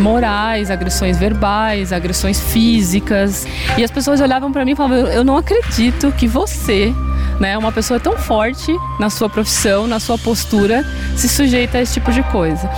morais, 0.00 0.70
agressões 0.70 1.18
verbais, 1.18 1.92
agressões 1.92 2.40
físicas. 2.40 3.46
E 3.76 3.84
as 3.84 3.90
pessoas 3.90 4.20
olhavam 4.20 4.52
para 4.52 4.64
mim 4.64 4.72
e 4.72 4.76
falavam: 4.76 5.06
Eu 5.08 5.24
não 5.24 5.36
acredito 5.36 6.12
que 6.12 6.26
você 6.26 6.92
né, 7.40 7.56
uma 7.58 7.72
pessoa 7.72 7.98
tão 7.98 8.16
forte 8.16 8.74
na 8.98 9.10
sua 9.10 9.28
profissão, 9.28 9.86
na 9.86 9.98
sua 9.98 10.18
postura, 10.18 10.84
se 11.16 11.28
sujeita 11.28 11.78
a 11.78 11.82
esse 11.82 11.94
tipo 11.94 12.12
de 12.12 12.22
coisa. 12.24 12.68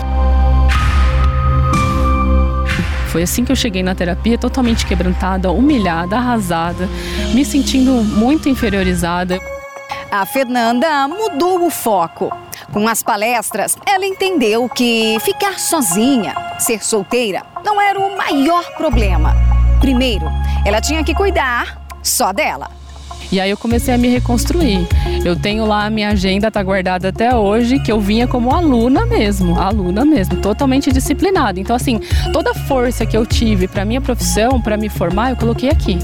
Foi 3.08 3.22
assim 3.22 3.44
que 3.44 3.52
eu 3.52 3.56
cheguei 3.56 3.82
na 3.82 3.94
terapia, 3.94 4.36
totalmente 4.36 4.84
quebrantada, 4.84 5.50
humilhada, 5.50 6.16
arrasada, 6.16 6.88
me 7.32 7.44
sentindo 7.44 7.92
muito 7.92 8.48
inferiorizada. 8.48 9.38
A 10.10 10.24
Fernanda 10.24 11.08
mudou 11.08 11.66
o 11.66 11.70
foco. 11.70 12.30
Com 12.72 12.88
as 12.88 13.02
palestras, 13.02 13.76
ela 13.86 14.06
entendeu 14.06 14.68
que 14.68 15.18
ficar 15.20 15.58
sozinha, 15.58 16.34
ser 16.58 16.82
solteira, 16.82 17.42
não 17.64 17.80
era 17.80 17.98
o 17.98 18.16
maior 18.16 18.64
problema. 18.76 19.34
Primeiro, 19.80 20.26
ela 20.64 20.80
tinha 20.80 21.02
que 21.02 21.14
cuidar 21.14 21.86
só 22.02 22.32
dela. 22.32 22.70
E 23.30 23.40
aí 23.40 23.50
eu 23.50 23.56
comecei 23.56 23.92
a 23.92 23.98
me 23.98 24.08
reconstruir. 24.08 24.86
Eu 25.24 25.34
tenho 25.34 25.66
lá 25.66 25.86
a 25.86 25.90
minha 25.90 26.10
agenda, 26.10 26.50
tá 26.50 26.62
guardada 26.62 27.08
até 27.08 27.34
hoje, 27.34 27.80
que 27.80 27.90
eu 27.90 28.00
vinha 28.00 28.28
como 28.28 28.54
aluna 28.54 29.04
mesmo, 29.04 29.58
aluna 29.60 30.04
mesmo, 30.04 30.36
totalmente 30.36 30.92
disciplinada. 30.92 31.58
Então 31.58 31.74
assim, 31.74 32.00
toda 32.32 32.52
a 32.52 32.54
força 32.54 33.04
que 33.04 33.16
eu 33.16 33.26
tive 33.26 33.66
para 33.66 33.84
minha 33.84 34.00
profissão, 34.00 34.60
para 34.60 34.76
me 34.76 34.88
formar, 34.88 35.30
eu 35.30 35.36
coloquei 35.36 35.68
aqui. 35.68 35.98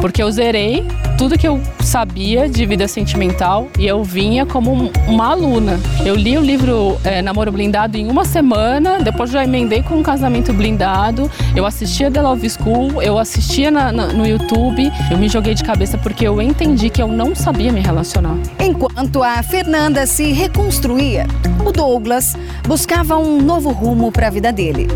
Porque 0.00 0.22
eu 0.22 0.30
zerei 0.30 0.84
tudo 1.20 1.36
que 1.36 1.46
eu 1.46 1.60
sabia 1.80 2.48
de 2.48 2.64
vida 2.64 2.88
sentimental 2.88 3.68
e 3.78 3.86
eu 3.86 4.02
vinha 4.02 4.46
como 4.46 4.72
um- 4.72 4.90
uma 5.06 5.32
aluna. 5.32 5.78
Eu 6.02 6.14
li 6.14 6.38
o 6.38 6.40
livro 6.40 6.98
é, 7.04 7.20
Namoro 7.20 7.52
Blindado 7.52 7.98
em 7.98 8.08
uma 8.08 8.24
semana, 8.24 9.00
depois 9.00 9.30
já 9.30 9.44
emendei 9.44 9.82
com 9.82 9.96
um 9.96 10.02
casamento 10.02 10.50
blindado. 10.54 11.30
Eu 11.54 11.66
assistia 11.66 12.10
The 12.10 12.22
Love 12.22 12.48
School, 12.48 13.02
eu 13.02 13.18
assistia 13.18 13.70
na- 13.70 13.92
na- 13.92 14.06
no 14.06 14.26
YouTube. 14.26 14.90
Eu 15.10 15.18
me 15.18 15.28
joguei 15.28 15.52
de 15.52 15.62
cabeça 15.62 15.98
porque 15.98 16.26
eu 16.26 16.40
entendi 16.40 16.88
que 16.88 17.02
eu 17.02 17.08
não 17.08 17.34
sabia 17.34 17.70
me 17.70 17.80
relacionar. 17.80 18.38
Enquanto 18.58 19.22
a 19.22 19.42
Fernanda 19.42 20.06
se 20.06 20.32
reconstruía, 20.32 21.26
o 21.66 21.70
Douglas 21.70 22.34
buscava 22.66 23.18
um 23.18 23.42
novo 23.42 23.68
rumo 23.72 24.10
para 24.10 24.28
a 24.28 24.30
vida 24.30 24.50
dele. 24.50 24.88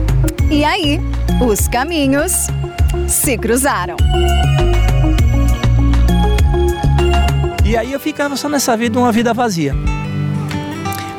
E 0.51 0.65
aí, 0.65 0.99
os 1.47 1.69
caminhos 1.69 2.47
se 3.07 3.37
cruzaram. 3.37 3.97
Aí 7.77 7.93
eu 7.93 8.01
ficava 8.01 8.37
só 8.37 8.49
nessa 8.49 8.77
vida, 8.77 8.99
uma 8.99 9.13
vida 9.13 9.33
vazia. 9.35 9.75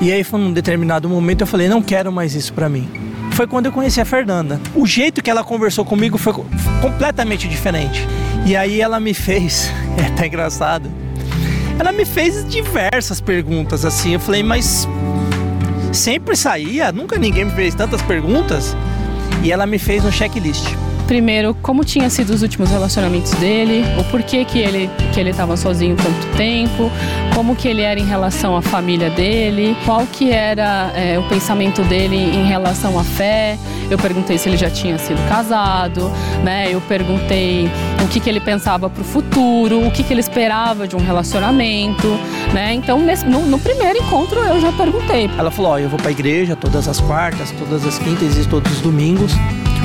E 0.02 0.12
aí 0.12 0.24
foi 0.24 0.40
num 0.40 0.52
determinado 0.54 1.10
momento 1.10 1.42
eu 1.42 1.48
falei, 1.48 1.68
não 1.68 1.82
quero 1.82 2.12
mais 2.12 2.36
isso 2.36 2.54
pra 2.54 2.70
mim. 2.70 2.88
Foi 3.32 3.48
quando 3.48 3.66
eu 3.66 3.72
conheci 3.72 4.00
a 4.00 4.06
Fernanda. 4.06 4.60
O 4.76 4.86
jeito 4.86 5.22
que 5.22 5.30
ela 5.30 5.44
conversou 5.44 5.84
comigo 5.84 6.18
foi 6.18 6.34
co- 6.34 6.46
completamente 6.82 7.48
diferente. 7.48 8.06
E 8.46 8.56
aí 8.56 8.80
ela 8.80 9.00
me 9.00 9.14
fez, 9.14 9.72
é 10.02 10.08
até 10.08 10.28
engraçado. 10.28 10.90
Ela 11.78 11.92
me 11.92 12.06
fez 12.06 12.48
diversas 12.48 13.20
perguntas 13.20 13.84
assim. 13.84 14.14
Eu 14.14 14.20
falei, 14.20 14.44
mas 14.44 14.88
sempre 15.92 16.36
saía, 16.36 16.92
nunca 16.92 17.18
ninguém 17.18 17.46
me 17.46 17.52
fez 17.52 17.74
tantas 17.76 18.02
perguntas. 18.02 18.76
E 19.44 19.52
ela 19.52 19.66
me 19.66 19.78
fez 19.78 20.06
um 20.06 20.12
checklist. 20.12 20.66
Primeiro, 21.08 21.54
como 21.62 21.86
tinha 21.86 22.10
sido 22.10 22.32
os 22.32 22.42
últimos 22.42 22.72
relacionamentos 22.72 23.32
dele, 23.34 23.86
o 24.00 24.04
porquê 24.06 24.44
que 24.44 24.58
ele 24.60 24.90
que 25.14 25.20
ele 25.20 25.30
estava 25.30 25.56
sozinho 25.56 25.96
tanto 25.96 26.36
tempo, 26.36 26.92
como 27.34 27.56
que 27.56 27.68
ele 27.68 27.82
era 27.84 28.00
em 28.00 28.06
relação 28.06 28.58
à 28.58 28.62
família 28.62 29.10
dele, 29.12 29.78
qual 29.86 30.06
que 30.12 30.32
era 30.32 30.92
é, 30.96 31.18
o 31.20 31.24
pensamento 31.30 31.84
dele 31.84 32.16
em 32.18 32.46
relação 32.48 32.98
à 33.00 33.04
fé. 33.04 33.58
Eu 33.90 34.00
perguntei 34.00 34.38
se 34.40 34.50
ele 34.50 34.58
já 34.58 34.70
tinha 34.70 34.98
sido 34.98 35.20
casado, 35.30 36.12
né? 36.44 36.70
Eu 36.74 36.82
perguntei 36.82 37.70
o 38.04 38.08
que 38.08 38.20
que 38.20 38.28
ele 38.28 38.40
pensava 38.40 38.90
para 38.90 39.02
o 39.02 39.06
futuro, 39.06 39.86
o 39.86 39.92
que 39.92 40.02
que 40.04 40.12
ele 40.12 40.20
esperava 40.22 40.88
de 40.88 40.96
um 40.96 41.00
relacionamento, 41.00 42.08
né? 42.52 42.74
Então, 42.74 43.00
nesse- 43.00 43.26
no, 43.28 43.46
no 43.46 43.60
primeiro 43.60 44.00
encontro 44.00 44.40
eu 44.40 44.60
já 44.60 44.72
perguntei. 44.72 45.30
Ela 45.38 45.52
falou: 45.52 45.78
eu 45.78 45.88
vou 45.88 46.00
pra 46.00 46.10
igreja 46.10 46.56
todas 46.56 46.88
as 46.88 47.00
quartas, 47.00 47.52
todas 47.52 47.86
as 47.86 48.00
quintas 48.00 48.36
e 48.38 48.48
todos 48.50 48.72
os 48.72 48.82
domingos. 48.82 49.32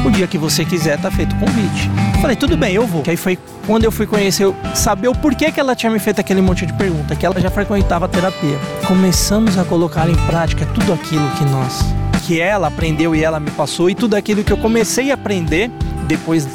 O 0.05 0.11
dia 0.11 0.27
que 0.27 0.39
você 0.39 0.65
quiser, 0.65 0.99
tá 0.99 1.11
feito 1.11 1.35
o 1.37 1.39
convite. 1.39 1.91
Falei, 2.21 2.35
tudo 2.35 2.57
bem, 2.57 2.75
eu 2.75 2.87
vou. 2.87 3.03
Que 3.03 3.11
aí 3.11 3.17
foi 3.17 3.39
quando 3.67 3.85
eu 3.85 3.93
fui 3.93 4.07
conhecer, 4.07 4.45
eu- 4.45 4.57
saber 4.75 5.09
o 5.09 5.15
porquê 5.15 5.53
que 5.53 5.61
ela 5.61 5.77
tinha 5.77 5.93
me 5.93 5.99
feito 5.99 6.21
aquele 6.21 6.41
monte 6.41 6.65
de 6.67 6.73
pergunta, 6.73 7.15
que 7.15 7.25
ela 7.25 7.39
já 7.41 7.51
frequentava 7.51 8.07
a 8.07 8.09
terapia. 8.09 8.59
Começamos 8.87 9.59
a 9.59 9.65
colocar 9.65 10.09
em 10.09 10.15
prática 10.27 10.67
tudo 10.75 10.93
aquilo 10.93 11.29
que 11.33 11.45
nós, 11.45 11.81
que 12.27 12.41
ela 12.41 12.69
aprendeu 12.69 13.15
e 13.15 13.23
ela 13.23 13.39
me 13.39 13.51
passou, 13.51 13.91
e 13.91 13.95
tudo 13.95 14.15
aquilo 14.17 14.43
que 14.43 14.53
eu 14.53 14.57
comecei 14.57 15.11
a 15.11 15.15
aprender 15.15 15.71
depois 16.09 16.47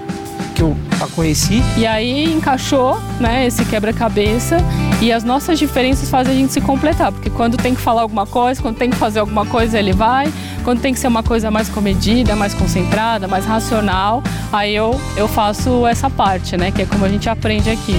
que 0.55 0.61
eu 0.63 0.75
a 1.01 1.07
conheci. 1.07 1.61
E 1.77 1.85
aí 1.85 2.33
encaixou, 2.33 2.97
né, 3.19 3.45
esse 3.45 3.63
quebra-cabeça 3.65 4.57
e 5.01 5.11
as 5.11 5.23
nossas 5.23 5.59
diferenças 5.59 6.09
fazem 6.09 6.33
a 6.33 6.37
gente 6.37 6.53
se 6.53 6.61
completar, 6.61 7.11
porque 7.11 7.29
quando 7.29 7.57
tem 7.57 7.75
que 7.75 7.81
falar 7.81 8.01
alguma 8.01 8.25
coisa, 8.25 8.61
quando 8.61 8.77
tem 8.77 8.89
que 8.89 8.95
fazer 8.95 9.19
alguma 9.19 9.45
coisa, 9.45 9.77
ele 9.77 9.91
vai, 9.91 10.33
quando 10.63 10.79
tem 10.79 10.93
que 10.93 10.99
ser 10.99 11.07
uma 11.07 11.21
coisa 11.21 11.51
mais 11.51 11.67
comedida, 11.67 12.35
mais 12.35 12.53
concentrada, 12.53 13.27
mais 13.27 13.45
racional, 13.45 14.23
aí 14.51 14.73
eu, 14.73 14.99
eu 15.17 15.27
faço 15.27 15.85
essa 15.85 16.09
parte, 16.09 16.55
né, 16.55 16.71
que 16.71 16.81
é 16.81 16.85
como 16.85 17.05
a 17.05 17.09
gente 17.09 17.29
aprende 17.29 17.69
aqui. 17.69 17.95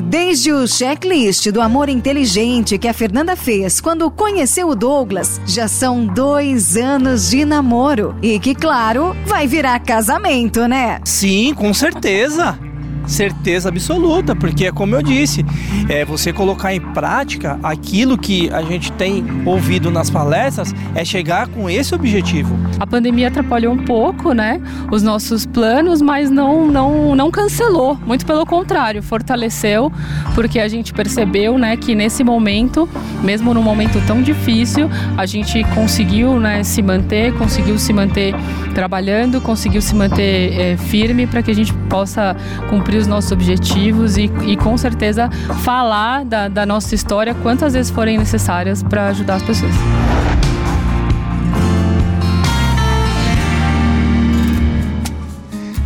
Desde 0.00 0.52
o 0.52 0.66
checklist 0.66 1.50
do 1.50 1.60
amor 1.60 1.88
inteligente 1.88 2.78
que 2.78 2.88
a 2.88 2.94
Fernanda 2.94 3.36
fez 3.36 3.80
quando 3.80 4.10
conheceu 4.10 4.68
o 4.68 4.74
Douglas, 4.74 5.40
já 5.46 5.68
são 5.68 6.06
dois 6.06 6.76
anos 6.76 7.30
de 7.30 7.44
namoro. 7.44 8.14
E 8.22 8.38
que, 8.38 8.54
claro, 8.54 9.16
vai 9.26 9.46
virar 9.46 9.78
casamento, 9.80 10.66
né? 10.66 11.00
Sim, 11.04 11.54
com 11.54 11.72
certeza. 11.74 12.69
Certeza 13.10 13.68
absoluta, 13.68 14.36
porque 14.36 14.66
é 14.66 14.72
como 14.72 14.94
eu 14.94 15.02
disse, 15.02 15.44
é 15.88 16.04
você 16.04 16.32
colocar 16.32 16.72
em 16.72 16.80
prática 16.80 17.58
aquilo 17.60 18.16
que 18.16 18.48
a 18.50 18.62
gente 18.62 18.92
tem 18.92 19.24
ouvido 19.44 19.90
nas 19.90 20.08
palestras, 20.08 20.72
é 20.94 21.04
chegar 21.04 21.48
com 21.48 21.68
esse 21.68 21.92
objetivo. 21.92 22.56
A 22.78 22.86
pandemia 22.86 23.26
atrapalhou 23.26 23.74
um 23.74 23.84
pouco, 23.84 24.32
né, 24.32 24.60
os 24.92 25.02
nossos 25.02 25.44
planos, 25.44 26.00
mas 26.00 26.30
não, 26.30 26.68
não, 26.68 27.16
não 27.16 27.32
cancelou. 27.32 27.98
Muito 28.06 28.24
pelo 28.24 28.46
contrário, 28.46 29.02
fortaleceu, 29.02 29.90
porque 30.32 30.60
a 30.60 30.68
gente 30.68 30.92
percebeu, 30.92 31.58
né, 31.58 31.76
que 31.76 31.96
nesse 31.96 32.22
momento, 32.22 32.88
mesmo 33.24 33.52
num 33.52 33.62
momento 33.62 34.00
tão 34.06 34.22
difícil, 34.22 34.88
a 35.16 35.26
gente 35.26 35.64
conseguiu, 35.74 36.38
né, 36.38 36.62
se 36.62 36.80
manter, 36.80 37.34
conseguiu 37.34 37.76
se 37.76 37.92
manter 37.92 38.36
trabalhando, 38.72 39.40
conseguiu 39.40 39.82
se 39.82 39.96
manter 39.96 40.60
eh, 40.60 40.76
firme 40.76 41.26
para 41.26 41.42
que 41.42 41.50
a 41.50 41.54
gente 41.54 41.74
possa 41.88 42.36
cumprir 42.68 42.99
os 43.00 43.06
nossos 43.06 43.32
objetivos 43.32 44.16
e, 44.16 44.30
e 44.46 44.56
com 44.56 44.76
certeza 44.76 45.30
falar 45.64 46.24
da, 46.24 46.48
da 46.48 46.66
nossa 46.66 46.94
história 46.94 47.34
quantas 47.34 47.72
vezes 47.72 47.90
forem 47.90 48.18
necessárias 48.18 48.82
para 48.82 49.08
ajudar 49.08 49.36
as 49.36 49.42
pessoas. 49.42 49.72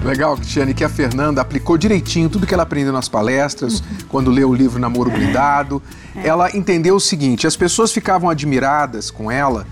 Legal, 0.05 0.37
Cristiane, 0.37 0.75
que 0.75 0.85
a 0.85 0.89
Fernanda 0.89 1.41
aplicou 1.41 1.79
direitinho 1.79 2.29
tudo 2.29 2.47
que 2.47 2.53
ela 2.53 2.65
aprendeu 2.65 2.93
nas 2.93 3.09
palestras, 3.09 3.83
quando 4.09 4.31
leu 4.31 4.51
o 4.51 4.55
livro 4.55 4.79
Namoro 4.79 5.11
Blindado. 5.11 5.83
Ela 6.15 6.55
entendeu 6.55 6.97
o 6.97 7.01
seguinte: 7.01 7.47
as 7.47 7.57
pessoas 7.57 7.91
ficavam 7.91 8.29
admiradas 8.29 9.11
com 9.11 9.31
ela 9.31 9.67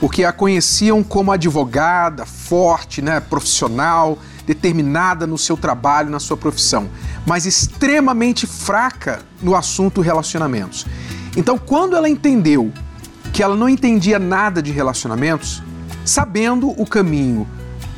porque 0.00 0.24
a 0.24 0.32
conheciam 0.32 1.02
como 1.02 1.32
advogada, 1.32 2.24
forte, 2.24 3.02
né, 3.02 3.20
profissional, 3.20 4.18
determinada 4.48 5.26
no 5.26 5.36
seu 5.36 5.58
trabalho, 5.58 6.08
na 6.08 6.18
sua 6.18 6.34
profissão, 6.34 6.88
mas 7.26 7.44
extremamente 7.44 8.46
fraca 8.46 9.20
no 9.42 9.54
assunto 9.54 10.00
relacionamentos. 10.00 10.86
Então, 11.36 11.58
quando 11.58 11.94
ela 11.94 12.08
entendeu 12.08 12.72
que 13.30 13.42
ela 13.42 13.54
não 13.54 13.68
entendia 13.68 14.18
nada 14.18 14.62
de 14.62 14.72
relacionamentos, 14.72 15.62
sabendo 16.02 16.70
o 16.80 16.86
caminho 16.86 17.46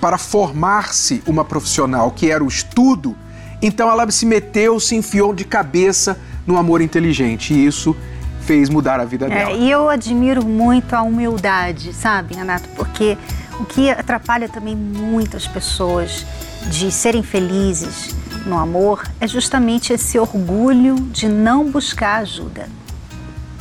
para 0.01 0.19
formar-se 0.19 1.23
uma 1.25 1.45
profissional 1.45 2.11
que 2.11 2.29
era 2.29 2.43
o 2.43 2.49
estudo, 2.49 3.17
então 3.63 3.89
ela 3.89 4.11
se 4.11 4.27
meteu, 4.27 4.81
se 4.81 4.97
enfiou 4.97 5.33
de 5.33 5.45
cabeça 5.45 6.19
no 6.45 6.57
amor 6.57 6.81
inteligente 6.81 7.55
e 7.55 7.65
isso 7.65 7.95
fez 8.41 8.69
mudar 8.69 8.99
a 8.99 9.05
vida 9.05 9.29
dela. 9.29 9.53
É, 9.53 9.57
e 9.57 9.71
eu 9.71 9.89
admiro 9.89 10.45
muito 10.45 10.95
a 10.95 11.03
humildade, 11.03 11.93
sabe, 11.93 12.35
Renato? 12.35 12.69
Porque 12.71 13.17
o 13.61 13.67
que 13.67 13.91
atrapalha 13.91 14.49
também 14.49 14.75
muitas 14.75 15.47
pessoas 15.47 16.25
de 16.71 16.91
serem 16.91 17.23
felizes 17.23 18.15
no 18.47 18.59
amor 18.59 19.07
é 19.21 19.29
justamente 19.29 19.93
esse 19.93 20.19
orgulho 20.19 20.97
de 20.97 21.29
não 21.29 21.71
buscar 21.71 22.23
ajuda. 22.23 22.67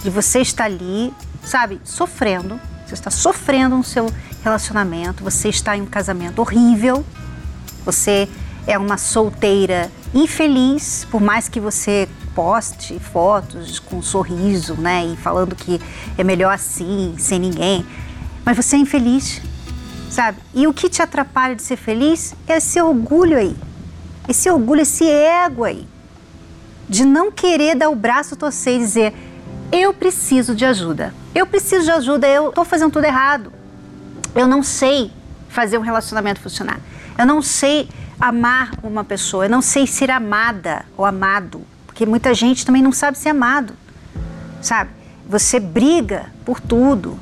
De 0.01 0.09
você 0.09 0.39
estar 0.39 0.63
ali, 0.63 1.13
sabe, 1.43 1.81
sofrendo, 1.83 2.57
você 2.87 2.93
está 2.93 3.11
sofrendo 3.11 3.75
no 3.75 3.83
seu 3.83 4.09
relacionamento, 4.41 5.21
você 5.21 5.49
está 5.49 5.75
em 5.75 5.81
um 5.81 5.85
casamento 5.85 6.39
horrível, 6.39 7.05
você 7.83 8.29
é 8.65 8.77
uma 8.77 8.97
solteira 8.97 9.91
infeliz, 10.13 11.05
por 11.11 11.19
mais 11.19 11.49
que 11.49 11.59
você 11.59 12.07
poste 12.33 12.97
fotos 12.99 13.79
com 13.79 13.97
um 13.97 14.01
sorriso, 14.01 14.75
né, 14.75 15.05
e 15.05 15.17
falando 15.17 15.55
que 15.55 15.81
é 16.17 16.23
melhor 16.23 16.53
assim, 16.53 17.15
sem 17.17 17.37
ninguém, 17.37 17.85
mas 18.45 18.55
você 18.55 18.77
é 18.77 18.79
infeliz, 18.79 19.41
sabe? 20.09 20.39
E 20.53 20.67
o 20.67 20.73
que 20.73 20.89
te 20.89 21.01
atrapalha 21.01 21.55
de 21.55 21.61
ser 21.61 21.77
feliz 21.77 22.35
é 22.47 22.57
esse 22.57 22.81
orgulho 22.81 23.37
aí, 23.37 23.55
esse 24.27 24.49
orgulho, 24.49 24.81
esse 24.81 25.07
ego 25.09 25.63
aí, 25.63 25.87
de 26.87 27.05
não 27.05 27.31
querer 27.31 27.75
dar 27.75 27.89
o 27.89 27.95
braço 27.95 28.35
torcer 28.35 28.75
e 28.75 28.79
dizer 28.79 29.13
eu 29.71 29.93
preciso 29.93 30.55
de 30.55 30.65
ajuda, 30.65 31.13
eu 31.35 31.45
preciso 31.45 31.85
de 31.85 31.91
ajuda, 31.91 32.27
eu 32.27 32.49
estou 32.49 32.65
fazendo 32.65 32.91
tudo 32.91 33.05
errado, 33.05 33.53
eu 34.33 34.47
não 34.47 34.63
sei 34.63 35.11
fazer 35.47 35.77
um 35.77 35.81
relacionamento 35.81 36.41
funcionar, 36.41 36.79
eu 37.17 37.25
não 37.25 37.41
sei 37.41 37.87
amar 38.19 38.71
uma 38.81 39.03
pessoa, 39.03 39.45
eu 39.45 39.49
não 39.49 39.61
sei 39.61 39.85
ser 39.85 40.09
amada 40.09 40.85
ou 40.97 41.05
amado, 41.05 41.61
porque 41.85 42.05
muita 42.05 42.33
gente 42.33 42.65
também 42.65 42.81
não 42.81 42.91
sabe 42.91 43.17
ser 43.17 43.29
amado, 43.29 43.73
sabe? 44.61 44.89
Você 45.27 45.59
briga 45.59 46.31
por 46.43 46.59
tudo, 46.59 47.19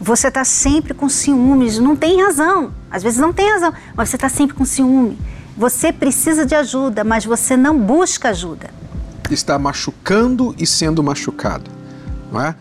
você 0.00 0.28
está 0.28 0.44
sempre 0.44 0.94
com 0.94 1.08
ciúmes, 1.08 1.78
não 1.78 1.96
tem 1.96 2.22
razão, 2.22 2.72
às 2.90 3.02
vezes 3.02 3.18
não 3.18 3.32
tem 3.32 3.50
razão, 3.50 3.72
mas 3.96 4.08
você 4.08 4.16
está 4.16 4.28
sempre 4.28 4.54
com 4.54 4.64
ciúme. 4.64 5.18
Você 5.56 5.92
precisa 5.92 6.46
de 6.46 6.54
ajuda, 6.54 7.02
mas 7.02 7.24
você 7.24 7.56
não 7.56 7.76
busca 7.76 8.28
ajuda. 8.28 8.70
Está 9.28 9.58
machucando 9.58 10.54
e 10.56 10.64
sendo 10.64 11.02
machucado, 11.02 11.68
não 12.30 12.40
é? 12.40 12.54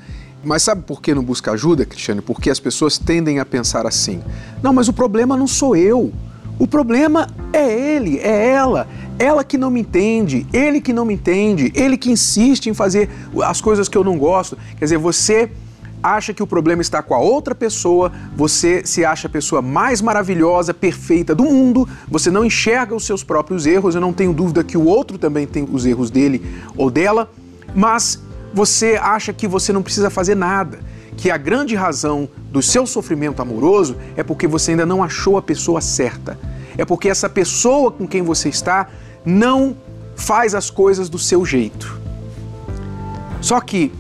Mas 0.43 0.63
sabe 0.63 0.81
por 0.81 1.01
que 1.01 1.13
não 1.13 1.23
busca 1.23 1.51
ajuda, 1.51 1.85
Cristiane? 1.85 2.21
Porque 2.21 2.49
as 2.49 2.59
pessoas 2.59 2.97
tendem 2.97 3.39
a 3.39 3.45
pensar 3.45 3.85
assim: 3.85 4.21
não, 4.63 4.73
mas 4.73 4.87
o 4.87 4.93
problema 4.93 5.37
não 5.37 5.47
sou 5.47 5.75
eu. 5.75 6.11
O 6.59 6.67
problema 6.67 7.27
é 7.53 7.71
ele, 7.71 8.17
é 8.17 8.49
ela. 8.49 8.87
Ela 9.19 9.43
que 9.43 9.57
não 9.57 9.69
me 9.69 9.81
entende, 9.81 10.47
ele 10.51 10.81
que 10.81 10.91
não 10.91 11.05
me 11.05 11.13
entende, 11.13 11.71
ele 11.75 11.97
que 11.97 12.09
insiste 12.11 12.67
em 12.67 12.73
fazer 12.73 13.09
as 13.43 13.61
coisas 13.61 13.87
que 13.87 13.97
eu 13.97 14.03
não 14.03 14.17
gosto. 14.17 14.57
Quer 14.77 14.85
dizer, 14.85 14.97
você 14.97 15.51
acha 16.01 16.33
que 16.33 16.43
o 16.43 16.47
problema 16.47 16.81
está 16.81 17.01
com 17.01 17.13
a 17.13 17.19
outra 17.19 17.55
pessoa, 17.55 18.11
você 18.35 18.85
se 18.85 19.03
acha 19.03 19.27
a 19.27 19.31
pessoa 19.31 19.61
mais 19.61 20.01
maravilhosa, 20.01 20.73
perfeita 20.73 21.33
do 21.33 21.43
mundo, 21.43 21.87
você 22.07 22.29
não 22.29 22.45
enxerga 22.45 22.95
os 22.95 23.05
seus 23.05 23.23
próprios 23.23 23.65
erros, 23.65 23.95
eu 23.95 24.01
não 24.01 24.13
tenho 24.13 24.33
dúvida 24.33 24.63
que 24.63 24.77
o 24.77 24.85
outro 24.85 25.17
também 25.17 25.47
tem 25.47 25.67
os 25.71 25.85
erros 25.85 26.09
dele 26.09 26.45
ou 26.75 26.89
dela, 26.89 27.29
mas 27.75 28.21
você 28.53 28.99
acha 29.01 29.33
que 29.33 29.47
você 29.47 29.73
não 29.73 29.83
precisa 29.83 30.09
fazer 30.09 30.35
nada, 30.35 30.79
que 31.15 31.31
a 31.31 31.37
grande 31.37 31.75
razão 31.75 32.29
do 32.51 32.61
seu 32.61 32.85
sofrimento 32.85 33.41
amoroso 33.41 33.97
é 34.15 34.23
porque 34.23 34.47
você 34.47 34.71
ainda 34.71 34.85
não 34.85 35.03
achou 35.03 35.37
a 35.37 35.41
pessoa 35.41 35.81
certa. 35.81 36.39
É 36.77 36.85
porque 36.85 37.09
essa 37.09 37.27
pessoa 37.27 37.91
com 37.91 38.07
quem 38.07 38.21
você 38.21 38.49
está 38.49 38.87
não 39.25 39.75
faz 40.15 40.53
as 40.53 40.69
coisas 40.69 41.09
do 41.09 41.17
seu 41.17 41.43
jeito. 41.43 41.99
Só 43.41 43.59
que, 43.59 43.91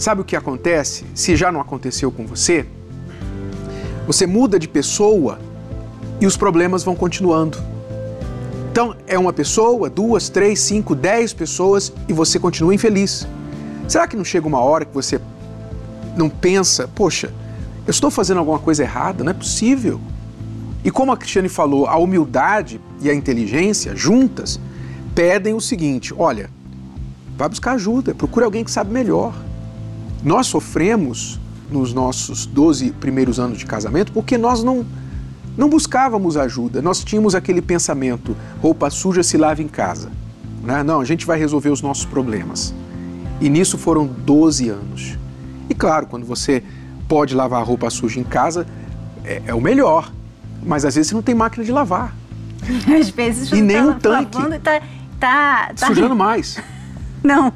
sabe 0.00 0.22
o 0.22 0.24
que 0.24 0.34
acontece? 0.34 1.04
Se 1.14 1.36
já 1.36 1.52
não 1.52 1.60
aconteceu 1.60 2.10
com 2.10 2.26
você, 2.26 2.64
você 4.06 4.26
muda 4.26 4.58
de 4.58 4.66
pessoa 4.66 5.38
e 6.20 6.26
os 6.26 6.38
problemas 6.38 6.82
vão 6.82 6.96
continuando. 6.96 7.58
Então, 8.72 8.96
é 9.06 9.18
uma 9.18 9.32
pessoa, 9.32 9.90
duas, 9.90 10.30
três, 10.30 10.58
cinco, 10.60 10.94
dez 10.94 11.34
pessoas 11.34 11.92
e 12.08 12.14
você 12.14 12.38
continua 12.38 12.74
infeliz. 12.74 13.28
Será 13.86 14.08
que 14.08 14.16
não 14.16 14.24
chega 14.24 14.48
uma 14.48 14.60
hora 14.60 14.86
que 14.86 14.94
você 14.94 15.20
não 16.16 16.30
pensa, 16.30 16.88
poxa, 16.88 17.30
eu 17.86 17.90
estou 17.90 18.10
fazendo 18.10 18.38
alguma 18.38 18.58
coisa 18.58 18.82
errada? 18.82 19.22
Não 19.22 19.30
é 19.30 19.34
possível. 19.34 20.00
E 20.82 20.90
como 20.90 21.12
a 21.12 21.16
Cristiane 21.16 21.48
falou, 21.48 21.86
a 21.86 21.98
humildade 21.98 22.80
e 23.02 23.10
a 23.10 23.14
inteligência 23.14 23.94
juntas 23.94 24.58
pedem 25.14 25.52
o 25.52 25.60
seguinte: 25.60 26.14
olha, 26.16 26.48
vai 27.36 27.50
buscar 27.50 27.72
ajuda, 27.72 28.14
procure 28.14 28.46
alguém 28.46 28.64
que 28.64 28.70
sabe 28.70 28.90
melhor. 28.90 29.34
Nós 30.22 30.46
sofremos 30.46 31.40
nos 31.70 31.92
nossos 31.94 32.46
12 32.46 32.90
primeiros 32.92 33.38
anos 33.38 33.58
de 33.58 33.66
casamento 33.66 34.12
porque 34.12 34.36
nós 34.36 34.62
não 34.62 34.84
não 35.56 35.68
buscávamos 35.68 36.36
ajuda, 36.36 36.80
nós 36.80 37.02
tínhamos 37.04 37.34
aquele 37.34 37.60
pensamento: 37.60 38.36
roupa 38.62 38.88
suja 38.88 39.22
se 39.22 39.36
lava 39.36 39.62
em 39.62 39.68
casa. 39.68 40.10
Né? 40.62 40.82
Não, 40.82 41.00
a 41.00 41.04
gente 41.04 41.26
vai 41.26 41.38
resolver 41.38 41.70
os 41.70 41.82
nossos 41.82 42.04
problemas. 42.04 42.72
E 43.40 43.48
nisso 43.48 43.76
foram 43.76 44.06
12 44.06 44.68
anos. 44.68 45.18
E 45.68 45.74
claro, 45.74 46.06
quando 46.06 46.24
você 46.24 46.62
pode 47.08 47.34
lavar 47.34 47.60
a 47.60 47.64
roupa 47.64 47.90
suja 47.90 48.20
em 48.20 48.24
casa, 48.24 48.66
é, 49.24 49.42
é 49.46 49.54
o 49.54 49.60
melhor. 49.60 50.12
Mas 50.62 50.84
às 50.84 50.94
vezes 50.94 51.08
você 51.08 51.14
não 51.14 51.22
tem 51.22 51.34
máquina 51.34 51.64
de 51.64 51.72
lavar. 51.72 52.14
Às 53.00 53.08
vezes 53.08 53.50
E 53.50 53.62
nem 53.62 53.76
tá 53.78 53.82
um 53.86 53.98
tanque. 53.98 54.36
lavando 54.36 54.58
Tá, 54.60 54.80
tá, 55.18 55.72
tá- 55.74 55.86
Sujando 55.86 56.14
mais. 56.14 56.58
Não, 57.22 57.52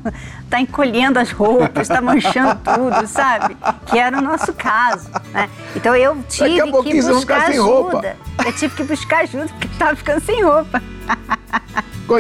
tá 0.51 0.61
encolhendo 0.61 1.19
as 1.19 1.31
roupas, 1.31 1.89
tá 1.89 2.01
manchando 2.01 2.61
tudo, 2.63 3.07
sabe? 3.07 3.57
Que 3.87 3.99
era 3.99 4.19
o 4.19 4.23
nosso 4.23 4.53
caso, 4.53 5.11
né? 5.33 5.49
Então 5.75 5.97
eu 5.97 6.23
tive 6.29 6.61
que 6.83 7.03
buscar 7.03 7.21
ficar 7.21 7.47
sem 7.47 7.55
ajuda. 7.55 7.63
roupa. 7.63 8.17
Eu 8.45 8.53
tive 8.53 8.75
que 8.75 8.85
buscar 8.85 9.19
ajuda 9.21 9.47
porque 9.49 9.69
tava 9.79 9.97
ficando 9.97 10.21
sem 10.21 10.43
roupa. 10.43 10.83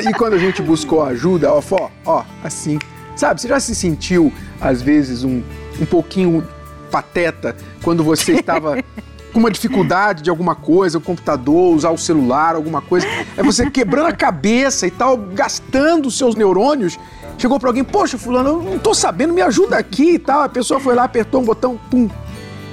E 0.08 0.14
quando 0.14 0.34
a 0.34 0.38
gente 0.38 0.62
buscou 0.62 1.04
ajuda, 1.04 1.52
ó, 1.52 1.62
ó, 1.70 1.90
ó, 2.06 2.24
assim, 2.42 2.78
sabe? 3.14 3.40
Você 3.40 3.48
já 3.48 3.60
se 3.60 3.74
sentiu, 3.74 4.32
às 4.60 4.80
vezes, 4.80 5.24
um, 5.24 5.42
um 5.80 5.84
pouquinho 5.84 6.46
pateta 6.90 7.54
quando 7.82 8.02
você 8.02 8.34
estava 8.34 8.82
com 9.34 9.40
uma 9.40 9.50
dificuldade 9.50 10.22
de 10.22 10.30
alguma 10.30 10.54
coisa, 10.54 10.98
o 10.98 11.00
computador, 11.00 11.74
usar 11.74 11.90
o 11.90 11.98
celular, 11.98 12.54
alguma 12.54 12.80
coisa, 12.80 13.06
é 13.36 13.42
você 13.42 13.68
quebrando 13.68 14.06
a 14.06 14.12
cabeça 14.12 14.86
e 14.86 14.90
tal, 14.92 15.16
gastando 15.16 16.06
os 16.06 16.16
seus 16.16 16.36
neurônios. 16.36 16.98
Chegou 17.38 17.58
pra 17.58 17.68
alguém, 17.68 17.84
poxa, 17.84 18.16
fulano, 18.16 18.48
eu 18.48 18.62
não 18.62 18.78
tô 18.78 18.94
sabendo, 18.94 19.32
me 19.32 19.42
ajuda 19.42 19.76
aqui 19.76 20.14
e 20.14 20.18
tal. 20.18 20.42
A 20.42 20.48
pessoa 20.48 20.80
foi 20.80 20.94
lá, 20.94 21.04
apertou 21.04 21.40
um 21.40 21.44
botão, 21.44 21.78
pum. 21.90 22.08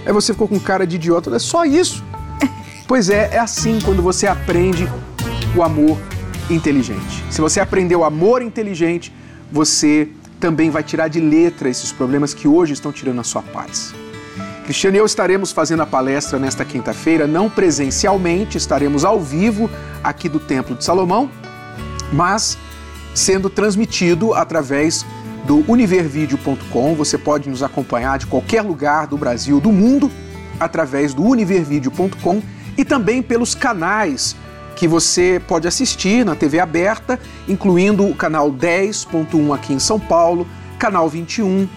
Aí 0.05 0.13
você 0.13 0.33
ficou 0.33 0.47
com 0.47 0.59
cara 0.59 0.85
de 0.85 0.95
idiota, 0.95 1.35
é 1.35 1.39
só 1.39 1.65
isso. 1.65 2.03
Pois 2.87 3.09
é, 3.09 3.29
é 3.31 3.39
assim 3.39 3.79
quando 3.79 4.01
você 4.01 4.27
aprende 4.27 4.85
o 5.55 5.63
amor 5.63 5.97
inteligente. 6.49 7.23
Se 7.29 7.39
você 7.39 7.61
aprender 7.61 7.95
o 7.95 8.03
amor 8.03 8.41
inteligente, 8.41 9.13
você 9.49 10.09
também 10.41 10.69
vai 10.69 10.83
tirar 10.83 11.07
de 11.07 11.19
letra 11.21 11.69
esses 11.69 11.91
problemas 11.93 12.33
que 12.33 12.49
hoje 12.49 12.73
estão 12.73 12.91
tirando 12.91 13.21
a 13.21 13.23
sua 13.23 13.41
paz. 13.41 13.93
Cristiano 14.65 14.95
e 14.95 14.99
eu 14.99 15.05
estaremos 15.05 15.51
fazendo 15.51 15.83
a 15.83 15.85
palestra 15.85 16.37
nesta 16.37 16.65
quinta-feira, 16.65 17.27
não 17.27 17.49
presencialmente, 17.49 18.57
estaremos 18.57 19.05
ao 19.05 19.19
vivo 19.19 19.69
aqui 20.03 20.27
do 20.27 20.39
Templo 20.39 20.75
de 20.75 20.83
Salomão, 20.83 21.29
mas 22.11 22.57
sendo 23.13 23.49
transmitido 23.49 24.33
através 24.33 25.05
do 25.45 25.63
univervideo.com. 25.71 26.95
Você 26.95 27.17
pode 27.17 27.49
nos 27.49 27.63
acompanhar 27.63 28.19
de 28.19 28.27
qualquer 28.27 28.61
lugar 28.61 29.07
do 29.07 29.17
Brasil, 29.17 29.59
do 29.59 29.71
mundo, 29.71 30.11
através 30.59 31.13
do 31.13 31.23
univervideo.com 31.23 32.41
e 32.77 32.85
também 32.85 33.21
pelos 33.21 33.55
canais 33.55 34.35
que 34.75 34.87
você 34.87 35.41
pode 35.47 35.67
assistir 35.67 36.25
na 36.25 36.35
TV 36.35 36.59
aberta, 36.59 37.19
incluindo 37.47 38.05
o 38.05 38.15
canal 38.15 38.51
10.1 38.51 39.53
aqui 39.53 39.73
em 39.73 39.79
São 39.79 39.99
Paulo, 39.99 40.47
canal 40.79 41.07
21 41.09 41.67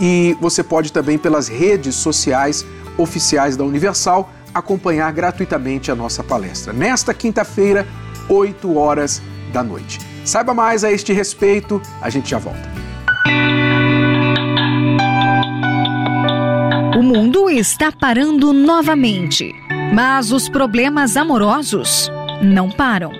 e 0.00 0.36
você 0.40 0.62
pode 0.62 0.92
também 0.92 1.18
pelas 1.18 1.48
redes 1.48 1.94
sociais 1.94 2.64
oficiais 2.96 3.56
da 3.56 3.64
Universal 3.64 4.30
acompanhar 4.54 5.12
gratuitamente 5.12 5.90
a 5.90 5.94
nossa 5.94 6.22
palestra. 6.24 6.72
Nesta 6.72 7.12
quinta-feira, 7.12 7.86
8 8.28 8.76
horas 8.76 9.20
da 9.52 9.62
noite. 9.62 10.15
Saiba 10.26 10.52
mais 10.52 10.82
a 10.82 10.90
este 10.90 11.12
respeito, 11.12 11.80
a 12.02 12.10
gente 12.10 12.30
já 12.30 12.38
volta. 12.38 12.68
O 16.98 17.02
mundo 17.02 17.48
está 17.48 17.92
parando 17.92 18.52
novamente, 18.52 19.54
mas 19.94 20.32
os 20.32 20.48
problemas 20.48 21.16
amorosos 21.16 22.10
não 22.42 22.68
param. 22.68 23.12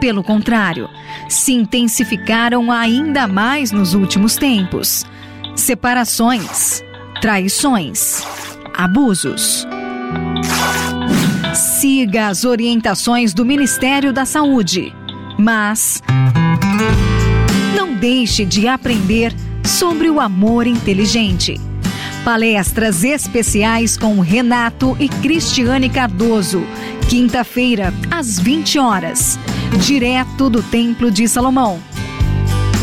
Pelo 0.00 0.24
contrário, 0.24 0.88
se 1.28 1.52
intensificaram 1.52 2.72
ainda 2.72 3.28
mais 3.28 3.70
nos 3.70 3.92
últimos 3.92 4.36
tempos. 4.36 5.04
Separações, 5.54 6.82
traições, 7.20 8.22
abusos. 8.74 9.66
Siga 11.54 12.28
as 12.28 12.46
orientações 12.46 13.34
do 13.34 13.44
Ministério 13.44 14.10
da 14.10 14.24
Saúde, 14.24 14.94
mas 15.38 16.02
deixe 18.06 18.44
de 18.44 18.68
aprender 18.68 19.34
sobre 19.64 20.08
o 20.08 20.20
amor 20.20 20.64
inteligente. 20.68 21.60
Palestras 22.24 23.02
especiais 23.02 23.96
com 23.96 24.20
Renato 24.20 24.96
e 25.00 25.08
Cristiane 25.08 25.90
Cardoso, 25.90 26.64
quinta-feira, 27.08 27.92
às 28.08 28.38
20 28.38 28.78
horas, 28.78 29.36
direto 29.84 30.48
do 30.48 30.62
Templo 30.62 31.10
de 31.10 31.26
Salomão. 31.26 31.82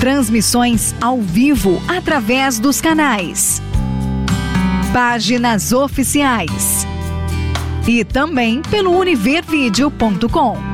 Transmissões 0.02 0.94
ao 1.00 1.22
vivo 1.22 1.82
através 1.88 2.60
dos 2.60 2.82
canais. 2.82 3.62
Páginas 4.92 5.72
oficiais. 5.72 6.86
E 7.88 8.04
também 8.04 8.62
pelo 8.64 8.92
univervideo.com. 9.00 10.74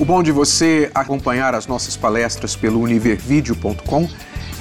O 0.00 0.04
bom 0.06 0.22
de 0.22 0.32
você 0.32 0.90
acompanhar 0.94 1.54
as 1.54 1.66
nossas 1.66 1.94
palestras 1.94 2.56
pelo 2.56 2.80
univervideo.com 2.80 4.08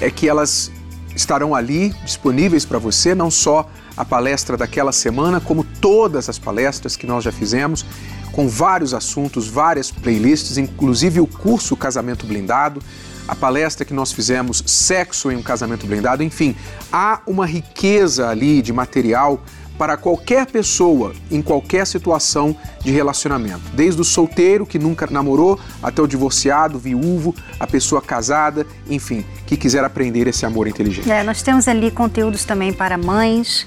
é 0.01 0.11
que 0.11 0.27
elas 0.27 0.69
estarão 1.15 1.55
ali 1.55 1.91
disponíveis 2.03 2.65
para 2.65 2.77
você, 2.77 3.15
não 3.15 3.31
só 3.31 3.65
a 3.95 4.03
palestra 4.03 4.57
daquela 4.57 4.91
semana, 4.91 5.39
como 5.39 5.63
todas 5.63 6.27
as 6.27 6.37
palestras 6.37 6.97
que 6.97 7.07
nós 7.07 7.23
já 7.23 7.31
fizemos, 7.31 7.85
com 8.33 8.49
vários 8.49 8.93
assuntos, 8.93 9.47
várias 9.47 9.89
playlists, 9.89 10.57
inclusive 10.57 11.21
o 11.21 11.25
curso 11.25 11.73
Casamento 11.77 12.27
Blindado, 12.27 12.83
a 13.25 13.33
palestra 13.33 13.85
que 13.85 13.93
nós 13.93 14.11
fizemos 14.11 14.61
Sexo 14.65 15.31
em 15.31 15.37
um 15.37 15.41
Casamento 15.41 15.87
Blindado, 15.87 16.21
enfim, 16.21 16.53
há 16.91 17.21
uma 17.25 17.45
riqueza 17.45 18.27
ali 18.27 18.61
de 18.61 18.73
material 18.73 19.41
para 19.79 19.95
qualquer 19.95 20.45
pessoa 20.45 21.13
em 21.31 21.41
qualquer 21.41 21.87
situação 21.87 22.53
de 22.81 22.91
relacionamento, 22.91 23.61
desde 23.73 24.01
o 24.01 24.03
solteiro 24.03 24.65
que 24.65 24.77
nunca 24.77 25.07
namorou 25.09 25.57
até 25.81 26.01
o 26.01 26.07
divorciado, 26.07 26.77
viúvo, 26.77 27.33
a 27.57 27.65
pessoa 27.65 28.01
casada, 28.01 28.67
enfim, 28.89 29.25
que 29.47 29.55
quiser 29.55 29.85
aprender 29.85 30.27
esse 30.27 30.45
amor 30.45 30.67
inteligente. 30.67 31.09
É, 31.09 31.23
nós 31.23 31.41
temos 31.41 31.65
ali 31.65 31.89
conteúdos 31.91 32.43
também 32.43 32.73
para 32.73 32.97
mães, 32.97 33.65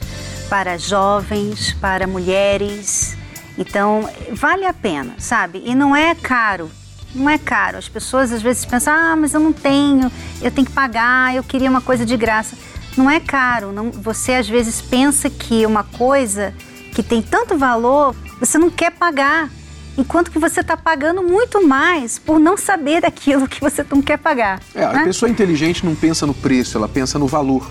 para 0.50 0.76
jovens, 0.76 1.72
para 1.80 2.06
mulheres. 2.06 3.16
Então, 3.56 4.06
vale 4.32 4.66
a 4.66 4.74
pena, 4.74 5.14
sabe? 5.16 5.62
E 5.64 5.74
não 5.74 5.96
é 5.96 6.14
caro. 6.14 6.70
Não 7.14 7.28
é 7.28 7.38
caro. 7.38 7.78
As 7.78 7.88
pessoas 7.88 8.32
às 8.32 8.42
vezes 8.42 8.66
pensam: 8.66 8.92
ah, 8.92 9.16
mas 9.16 9.32
eu 9.32 9.40
não 9.40 9.52
tenho, 9.52 10.12
eu 10.42 10.50
tenho 10.50 10.66
que 10.66 10.72
pagar, 10.72 11.34
eu 11.34 11.42
queria 11.42 11.70
uma 11.70 11.80
coisa 11.80 12.04
de 12.04 12.16
graça. 12.18 12.54
Não 12.96 13.10
é 13.10 13.20
caro. 13.20 13.72
Não, 13.72 13.90
você 13.90 14.34
às 14.34 14.48
vezes 14.48 14.80
pensa 14.80 15.30
que 15.30 15.64
uma 15.66 15.82
coisa 15.84 16.54
que 16.94 17.02
tem 17.02 17.22
tanto 17.22 17.56
valor, 17.56 18.14
você 18.38 18.58
não 18.58 18.70
quer 18.70 18.92
pagar. 18.92 19.50
Enquanto 19.96 20.30
que 20.30 20.38
você 20.38 20.60
está 20.60 20.76
pagando 20.76 21.22
muito 21.22 21.66
mais 21.66 22.18
por 22.18 22.38
não 22.38 22.56
saber 22.56 23.02
daquilo 23.02 23.46
que 23.46 23.60
você 23.60 23.84
não 23.90 24.00
quer 24.00 24.18
pagar. 24.18 24.60
É, 24.74 24.84
a 24.84 24.92
né? 24.92 25.04
pessoa 25.04 25.28
inteligente 25.28 25.84
não 25.84 25.94
pensa 25.94 26.26
no 26.26 26.32
preço, 26.32 26.78
ela 26.78 26.88
pensa 26.88 27.18
no 27.18 27.26
valor. 27.26 27.70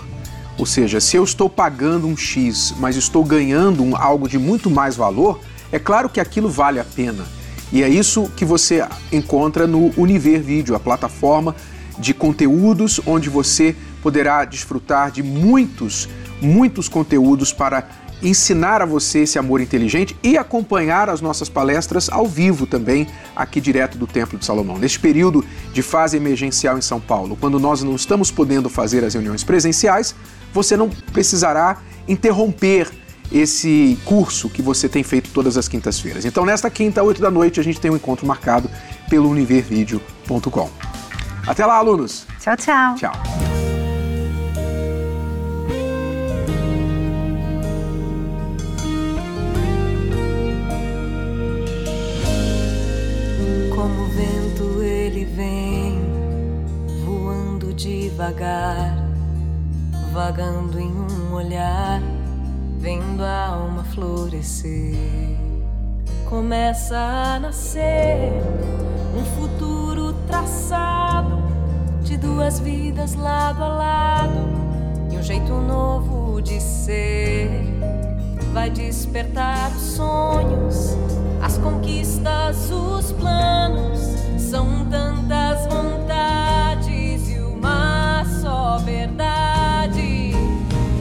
Ou 0.56 0.66
seja, 0.66 1.00
se 1.00 1.16
eu 1.16 1.24
estou 1.24 1.50
pagando 1.50 2.06
um 2.06 2.16
X, 2.16 2.74
mas 2.78 2.96
estou 2.96 3.24
ganhando 3.24 3.82
um, 3.82 3.96
algo 3.96 4.28
de 4.28 4.38
muito 4.38 4.70
mais 4.70 4.94
valor, 4.94 5.40
é 5.72 5.78
claro 5.78 6.08
que 6.08 6.20
aquilo 6.20 6.48
vale 6.48 6.78
a 6.78 6.84
pena. 6.84 7.24
E 7.72 7.82
é 7.82 7.88
isso 7.88 8.30
que 8.36 8.44
você 8.44 8.86
encontra 9.10 9.66
no 9.66 9.92
Univer 9.96 10.40
Vídeo, 10.40 10.76
a 10.76 10.80
plataforma 10.80 11.56
de 11.98 12.12
conteúdos 12.12 13.00
onde 13.06 13.28
você 13.30 13.74
poderá 14.02 14.44
desfrutar 14.44 15.10
de 15.10 15.22
muitos, 15.22 16.08
muitos 16.40 16.88
conteúdos 16.88 17.52
para 17.52 17.88
ensinar 18.22 18.80
a 18.80 18.86
você 18.86 19.20
esse 19.20 19.38
amor 19.38 19.60
inteligente 19.60 20.16
e 20.22 20.38
acompanhar 20.38 21.10
as 21.10 21.20
nossas 21.20 21.48
palestras 21.48 22.08
ao 22.08 22.26
vivo 22.26 22.66
também, 22.66 23.08
aqui 23.34 23.60
direto 23.60 23.98
do 23.98 24.06
Templo 24.06 24.38
de 24.38 24.44
Salomão. 24.44 24.78
Neste 24.78 25.00
período 25.00 25.44
de 25.72 25.82
fase 25.82 26.16
emergencial 26.16 26.78
em 26.78 26.82
São 26.82 27.00
Paulo, 27.00 27.36
quando 27.38 27.58
nós 27.58 27.82
não 27.82 27.96
estamos 27.96 28.30
podendo 28.30 28.68
fazer 28.68 29.04
as 29.04 29.14
reuniões 29.14 29.42
presenciais, 29.42 30.14
você 30.52 30.76
não 30.76 30.88
precisará 30.88 31.78
interromper 32.06 32.88
esse 33.32 33.98
curso 34.04 34.48
que 34.48 34.60
você 34.60 34.88
tem 34.88 35.02
feito 35.02 35.30
todas 35.30 35.56
as 35.56 35.66
quintas-feiras. 35.66 36.24
Então, 36.24 36.44
nesta 36.44 36.68
quinta, 36.68 37.02
8 37.02 37.20
da 37.20 37.30
noite, 37.30 37.58
a 37.58 37.64
gente 37.64 37.80
tem 37.80 37.90
um 37.90 37.96
encontro 37.96 38.26
marcado 38.26 38.70
pelo 39.08 39.28
univervideo.com. 39.30 40.70
Até 41.46 41.64
lá, 41.64 41.76
alunos! 41.76 42.26
Tchau, 42.38 42.56
tchau. 42.56 42.94
Tchau. 42.96 43.31
Vem, 55.24 56.00
voando 57.04 57.72
devagar, 57.74 58.96
vagando 60.12 60.78
em 60.78 60.90
um 60.90 61.34
olhar, 61.34 62.00
vendo 62.78 63.22
a 63.22 63.46
alma 63.48 63.84
florescer. 63.84 64.96
Começa 66.28 66.96
a 66.96 67.40
nascer 67.40 68.32
um 69.16 69.24
futuro 69.36 70.12
traçado 70.26 71.42
de 72.02 72.16
duas 72.16 72.58
vidas 72.58 73.14
lado 73.14 73.62
a 73.62 73.68
lado 73.68 74.48
e 75.10 75.16
um 75.16 75.22
jeito 75.22 75.52
novo 75.52 76.40
de 76.40 76.60
ser. 76.60 77.48
Vai 78.52 78.70
despertar 78.70 79.70
os 79.70 79.82
sonhos, 79.82 80.96
as 81.42 81.56
conquistas, 81.58 82.70
os 82.70 83.12
planos. 83.12 84.21
São 84.52 84.84
tantas 84.90 85.66
vontades 85.66 87.30
e 87.30 87.38
uma 87.38 88.22
só 88.38 88.76
verdade. 88.84 90.32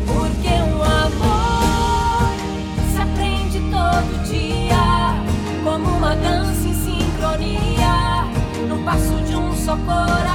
Porque 0.08 0.48
o 0.48 0.82
amor 0.82 2.32
se 2.94 3.02
aprende 3.02 3.60
todo 3.70 4.24
dia, 4.24 5.14
como 5.66 5.98
uma 5.98 6.16
dança 6.16 6.66
em 6.66 6.74
sincronia, 6.74 8.24
no 8.70 8.82
passo 8.86 9.22
de 9.28 9.36
um 9.36 9.54
só 9.54 9.76
coração. 9.76 10.31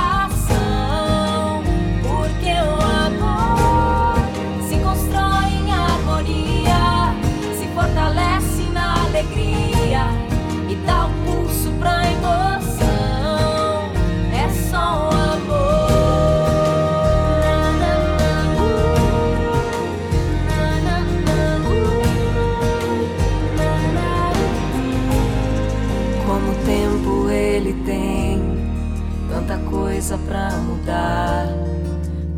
Coisa 30.07 30.19
pra 30.19 30.51
mudar, 30.59 31.49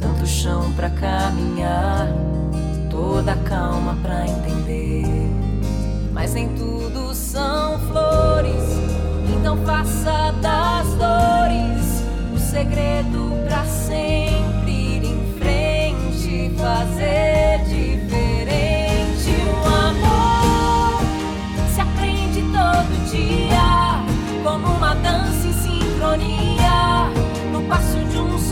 tanto 0.01 0.27
chão 0.27 0.73
pra 0.73 0.89
caminhar, 0.89 2.09
toda 2.91 3.37
calma 3.45 3.95
pra 4.03 4.27
entender. 4.27 5.05
Mas 6.11 6.33
nem 6.33 6.49
tudo 6.55 7.15
são 7.15 7.79
flores, 7.81 8.65
então 9.37 9.59
faça 9.67 10.33
das 10.41 10.87
dores 10.95 12.03
o 12.35 12.39
segredo 12.39 13.33
pra 13.47 13.63
sempre 13.67 14.73
ir 14.73 15.05
em 15.05 15.39
frente, 15.39 16.51
fazer 16.57 17.28